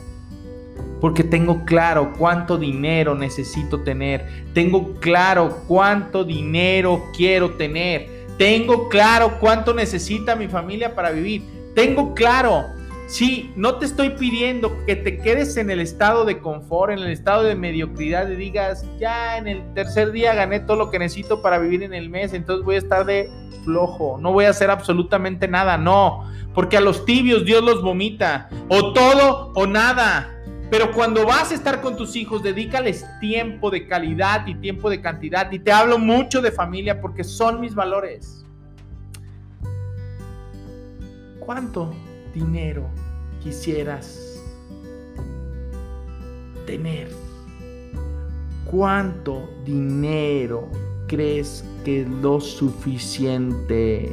porque 1.04 1.26
tengo 1.26 1.66
claro 1.66 2.14
cuánto 2.18 2.58
dinero 2.58 3.14
necesito 3.14 3.82
tener, 3.82 4.26
tengo 4.54 4.94
claro 5.02 5.64
cuánto 5.68 6.24
dinero 6.24 7.10
quiero 7.14 7.56
tener, 7.56 8.26
tengo 8.38 8.88
claro 8.88 9.38
cuánto 9.42 9.74
necesita 9.74 10.38
mi 10.38 10.48
familia 10.48 10.96
para 10.96 11.12
vivir, 11.12 11.44
tengo 11.76 12.14
claro, 12.14 12.68
sí, 13.08 13.52
no 13.58 13.76
te 13.80 13.86
estoy 13.86 14.12
pidiendo 14.12 14.78
que 14.86 14.96
te 14.96 15.18
quedes 15.18 15.58
en 15.58 15.72
el 15.72 15.82
estado 15.82 16.24
de 16.24 16.40
confort, 16.40 16.94
en 16.94 17.00
el 17.00 17.12
estado 17.12 17.44
de 17.44 17.56
mediocridad 17.56 18.30
y 18.30 18.38
digas, 18.38 18.86
ya 18.98 19.38
en 19.38 19.50
el 19.50 19.74
tercer 19.74 20.14
día 20.14 20.34
gané 20.34 20.62
todo 20.62 20.78
lo 20.78 20.90
que 20.90 21.00
necesito 21.00 21.42
para 21.42 21.58
vivir 21.58 21.84
en 21.84 21.94
el 21.94 22.10
mes, 22.10 22.34
entonces 22.34 22.64
voy 22.64 22.76
a 22.76 22.78
estar 22.78 23.06
de 23.06 23.30
flojo, 23.66 24.20
no 24.22 24.32
voy 24.32 24.46
a 24.46 24.52
hacer 24.52 24.72
absolutamente 24.72 25.50
nada, 25.50 25.78
no, 25.78 26.32
porque 26.54 26.78
a 26.78 26.82
los 26.82 27.04
tibios 27.04 27.44
Dios 27.44 27.62
los 27.62 27.82
vomita, 27.82 28.48
o 28.70 28.94
todo 28.94 29.52
o 29.54 29.68
nada. 29.68 30.30
Pero 30.74 30.92
cuando 30.92 31.24
vas 31.24 31.52
a 31.52 31.54
estar 31.54 31.82
con 31.82 31.96
tus 31.96 32.16
hijos, 32.16 32.42
dedícales 32.42 33.06
tiempo 33.20 33.70
de 33.70 33.88
calidad 33.88 34.48
y 34.48 34.56
tiempo 34.56 34.90
de 34.90 35.02
cantidad. 35.02 35.52
Y 35.52 35.60
te 35.60 35.72
hablo 35.72 36.00
mucho 36.00 36.42
de 36.42 36.52
familia 36.52 37.00
porque 37.00 37.24
son 37.24 37.62
mis 37.62 37.76
valores. 37.76 38.44
¿Cuánto 41.40 41.94
dinero 42.34 42.90
quisieras 43.40 44.42
tener? 46.66 47.08
¿Cuánto 48.66 49.48
dinero 49.64 50.70
crees 51.06 51.64
que 51.86 52.02
es 52.02 52.10
lo 52.10 52.40
suficiente? 52.42 54.12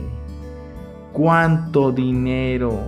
¿Cuánto 1.14 1.90
dinero? 1.90 2.82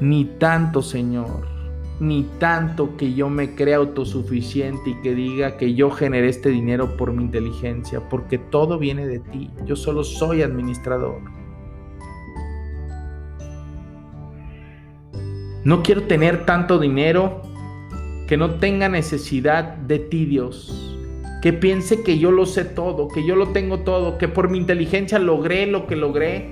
Ni 0.00 0.24
tanto, 0.24 0.80
Señor 0.80 1.55
ni 1.98 2.24
tanto 2.38 2.96
que 2.96 3.14
yo 3.14 3.30
me 3.30 3.54
crea 3.54 3.78
autosuficiente 3.78 4.90
y 4.90 4.94
que 5.00 5.14
diga 5.14 5.56
que 5.56 5.74
yo 5.74 5.90
generé 5.90 6.28
este 6.28 6.50
dinero 6.50 6.96
por 6.96 7.12
mi 7.12 7.24
inteligencia, 7.24 8.08
porque 8.08 8.38
todo 8.38 8.78
viene 8.78 9.06
de 9.06 9.20
ti. 9.20 9.50
Yo 9.64 9.76
solo 9.76 10.04
soy 10.04 10.42
administrador. 10.42 11.20
No 15.64 15.82
quiero 15.82 16.04
tener 16.04 16.44
tanto 16.44 16.78
dinero 16.78 17.42
que 18.28 18.36
no 18.36 18.56
tenga 18.56 18.88
necesidad 18.88 19.74
de 19.76 19.98
ti, 19.98 20.26
Dios. 20.26 20.96
Que 21.42 21.52
piense 21.52 22.02
que 22.02 22.18
yo 22.18 22.30
lo 22.30 22.46
sé 22.46 22.64
todo, 22.64 23.08
que 23.08 23.26
yo 23.26 23.36
lo 23.36 23.48
tengo 23.48 23.80
todo, 23.80 24.18
que 24.18 24.28
por 24.28 24.50
mi 24.50 24.58
inteligencia 24.58 25.18
logré 25.18 25.66
lo 25.66 25.86
que 25.86 25.96
logré 25.96 26.50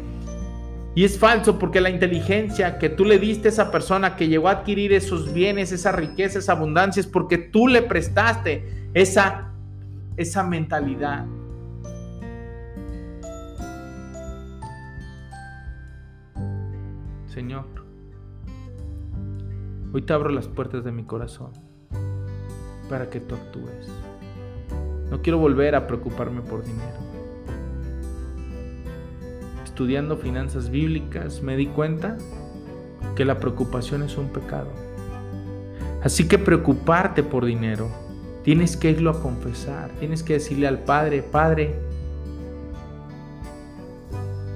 y 0.95 1.05
es 1.05 1.19
falso 1.19 1.59
porque 1.59 1.81
la 1.81 1.91
inteligencia 1.91 2.79
que 2.79 2.89
tú 2.89 3.05
le 3.05 3.19
diste 3.19 3.49
a 3.49 3.51
esa 3.51 3.71
persona 3.73 4.15
que 4.15 4.29
llegó 4.29 4.49
a 4.49 4.53
adquirir 4.53 4.93
esos 4.93 5.33
bienes, 5.33 5.73
esa 5.73 5.91
riqueza, 5.91 6.39
esa 6.39 6.53
abundancia, 6.53 7.01
es 7.01 7.07
porque 7.07 7.37
tú 7.37 7.67
le 7.67 7.83
prestaste 7.83 8.89
esa, 8.95 9.53
esa 10.17 10.45
mentalidad. 10.45 11.27
Señor, 17.27 17.67
hoy 19.93 20.03
te 20.03 20.13
abro 20.13 20.29
las 20.29 20.47
puertas 20.47 20.85
de 20.85 20.93
mi 20.93 21.03
corazón 21.03 21.51
para 22.89 23.11
que 23.11 23.19
tú 23.19 23.35
actúes. 23.35 23.89
No 25.11 25.21
quiero 25.23 25.39
volver 25.39 25.75
a 25.75 25.89
preocuparme 25.89 26.41
por 26.43 26.63
dinero 26.63 27.04
estudiando 29.75 30.17
finanzas 30.17 30.71
bíblicas, 30.71 31.43
me 31.43 31.57
di 31.57 31.67
cuenta 31.67 32.17
que 33.17 33.25
la 33.25 33.41
preocupación 33.41 34.05
es 34.05 34.17
un 34.17 34.29
pecado. 34.29 34.69
Así 36.05 36.29
que 36.29 36.39
preocuparte 36.39 37.25
por 37.25 37.45
dinero, 37.45 37.91
tienes 38.45 38.77
que 38.77 38.93
irlo 38.93 39.11
a 39.11 39.21
confesar, 39.21 39.91
tienes 39.99 40.23
que 40.23 40.35
decirle 40.35 40.69
al 40.69 40.85
Padre, 40.85 41.25
Padre, 41.25 41.75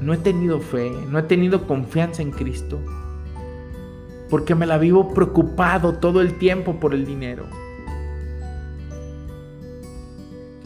no 0.01 0.15
he 0.15 0.19
tenido 0.19 0.61
fe, 0.61 0.93
no 1.09 1.19
he 1.19 1.25
tenido 1.25 1.67
confianza 1.67 2.23
en 2.23 2.31
Cristo, 2.31 2.79
porque 4.31 4.55
me 4.55 4.67
la 4.67 4.79
vivo 4.79 5.13
preocupado 5.15 5.95
todo 5.95 6.21
el 6.21 6.39
tiempo 6.39 6.79
por 6.79 6.95
el 6.95 7.05
dinero. 7.05 7.47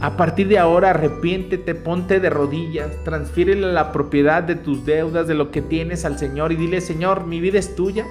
A 0.03 0.17
partir 0.17 0.49
de 0.49 0.59
ahora 0.59 0.89
arrepiéntete, 0.89 1.75
ponte 1.75 2.19
de 2.19 2.29
rodillas, 2.29 2.91
transfiérele 3.05 3.71
la 3.71 3.93
propiedad 3.93 4.43
de 4.43 4.55
tus 4.55 4.85
deudas, 4.85 5.29
de 5.29 5.33
lo 5.33 5.49
que 5.49 5.61
tienes 5.61 6.03
al 6.03 6.19
Señor 6.19 6.51
y 6.51 6.57
dile, 6.57 6.81
Señor, 6.81 7.25
mi 7.25 7.39
vida 7.39 7.57
es 7.57 7.73
tuya. 7.73 8.05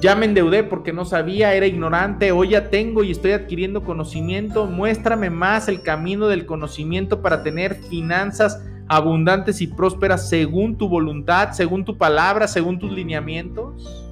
Ya 0.00 0.16
me 0.16 0.26
endeudé 0.26 0.64
porque 0.64 0.92
no 0.92 1.04
sabía, 1.04 1.54
era 1.54 1.66
ignorante, 1.66 2.32
hoy 2.32 2.48
ya 2.48 2.68
tengo 2.68 3.04
y 3.04 3.12
estoy 3.12 3.30
adquiriendo 3.30 3.84
conocimiento. 3.84 4.66
Muéstrame 4.66 5.30
más 5.30 5.68
el 5.68 5.82
camino 5.82 6.26
del 6.26 6.46
conocimiento 6.46 7.22
para 7.22 7.44
tener 7.44 7.76
finanzas 7.76 8.60
abundantes 8.88 9.60
y 9.60 9.68
prósperas 9.68 10.28
según 10.28 10.76
tu 10.76 10.88
voluntad, 10.88 11.52
según 11.52 11.84
tu 11.84 11.96
palabra, 11.96 12.48
según 12.48 12.80
tus 12.80 12.90
lineamientos. 12.90 14.04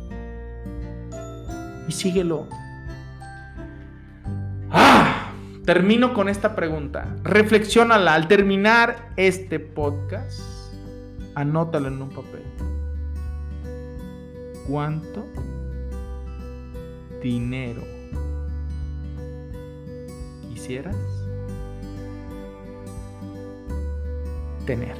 Y 1.89 1.91
síguelo. 1.91 2.47
Termino 5.65 6.13
con 6.13 6.29
esta 6.29 6.55
pregunta. 6.55 7.17
Reflexiónala 7.23 8.15
al 8.15 8.29
terminar 8.29 9.13
este 9.17 9.59
podcast. 9.59 10.41
Anótalo 11.35 11.89
en 11.89 12.03
un 12.03 12.11
papel. 12.11 12.43
¿Cuánto 14.69 15.27
dinero 17.23 17.83
quisieras 20.51 20.97
tener? 24.67 24.97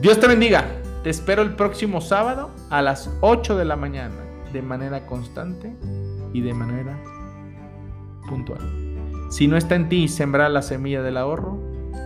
Dios 0.00 0.18
te 0.18 0.26
bendiga. 0.26 0.66
Te 1.04 1.10
espero 1.10 1.42
el 1.42 1.54
próximo 1.54 2.00
sábado 2.00 2.50
a 2.68 2.82
las 2.82 3.08
8 3.20 3.56
de 3.56 3.64
la 3.64 3.76
mañana 3.76 4.16
de 4.52 4.60
manera 4.60 5.06
constante 5.06 5.72
y 6.32 6.40
de 6.40 6.52
manera 6.52 6.98
puntual. 8.28 8.85
Si 9.28 9.48
no 9.48 9.56
está 9.56 9.74
en 9.74 9.88
ti 9.88 10.08
sembrar 10.08 10.50
la 10.50 10.62
semilla 10.62 11.02
del 11.02 11.16
ahorro, 11.16 11.58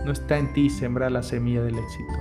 no 0.05 0.11
está 0.11 0.37
en 0.37 0.53
ti 0.53 0.69
sembrar 0.69 1.11
la 1.11 1.23
semilla 1.23 1.61
del 1.61 1.77
éxito. 1.77 2.13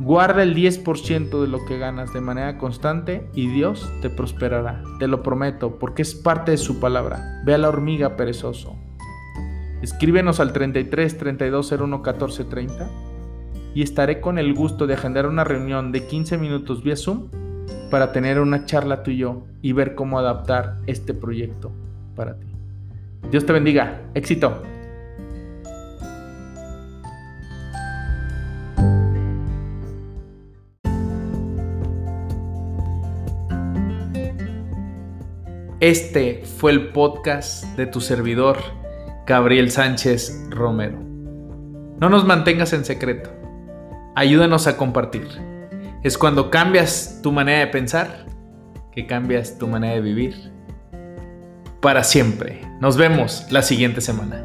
Guarda 0.00 0.44
el 0.44 0.54
10% 0.54 1.40
de 1.40 1.48
lo 1.48 1.64
que 1.64 1.78
ganas 1.78 2.12
de 2.12 2.20
manera 2.20 2.56
constante 2.56 3.28
y 3.34 3.48
Dios 3.48 3.90
te 4.00 4.10
prosperará. 4.10 4.82
Te 4.98 5.08
lo 5.08 5.22
prometo, 5.22 5.78
porque 5.78 6.02
es 6.02 6.14
parte 6.14 6.52
de 6.52 6.56
su 6.56 6.78
palabra. 6.78 7.42
Ve 7.44 7.54
a 7.54 7.58
la 7.58 7.68
hormiga 7.68 8.16
perezoso. 8.16 8.76
Escríbenos 9.82 10.40
al 10.40 10.52
33 10.52 11.18
32 11.18 11.72
01 11.72 12.02
14 12.02 12.44
30 12.44 12.90
y 13.74 13.82
estaré 13.82 14.20
con 14.20 14.38
el 14.38 14.54
gusto 14.54 14.86
de 14.86 14.94
agendar 14.94 15.26
una 15.26 15.44
reunión 15.44 15.92
de 15.92 16.06
15 16.06 16.38
minutos 16.38 16.82
vía 16.82 16.96
Zoom 16.96 17.28
para 17.90 18.12
tener 18.12 18.40
una 18.40 18.66
charla 18.66 19.02
tú 19.02 19.12
y 19.12 19.18
yo 19.18 19.46
y 19.62 19.72
ver 19.72 19.94
cómo 19.94 20.18
adaptar 20.18 20.78
este 20.86 21.14
proyecto 21.14 21.70
para 22.16 22.38
ti. 22.38 22.47
Dios 23.30 23.44
te 23.44 23.52
bendiga. 23.52 24.00
Éxito. 24.14 24.62
Este 35.80 36.42
fue 36.44 36.72
el 36.72 36.88
podcast 36.88 37.64
de 37.76 37.86
tu 37.86 38.00
servidor, 38.00 38.58
Gabriel 39.26 39.70
Sánchez 39.70 40.48
Romero. 40.50 40.98
No 42.00 42.08
nos 42.08 42.24
mantengas 42.24 42.72
en 42.72 42.84
secreto. 42.84 43.30
Ayúdanos 44.16 44.66
a 44.66 44.76
compartir. 44.76 45.28
Es 46.02 46.18
cuando 46.18 46.50
cambias 46.50 47.20
tu 47.22 47.30
manera 47.30 47.60
de 47.60 47.68
pensar 47.68 48.26
que 48.90 49.06
cambias 49.06 49.58
tu 49.58 49.68
manera 49.68 49.94
de 49.94 50.00
vivir. 50.00 50.57
Para 51.80 52.02
siempre. 52.02 52.60
Nos 52.80 52.96
vemos 52.96 53.46
la 53.50 53.62
siguiente 53.62 54.00
semana. 54.00 54.44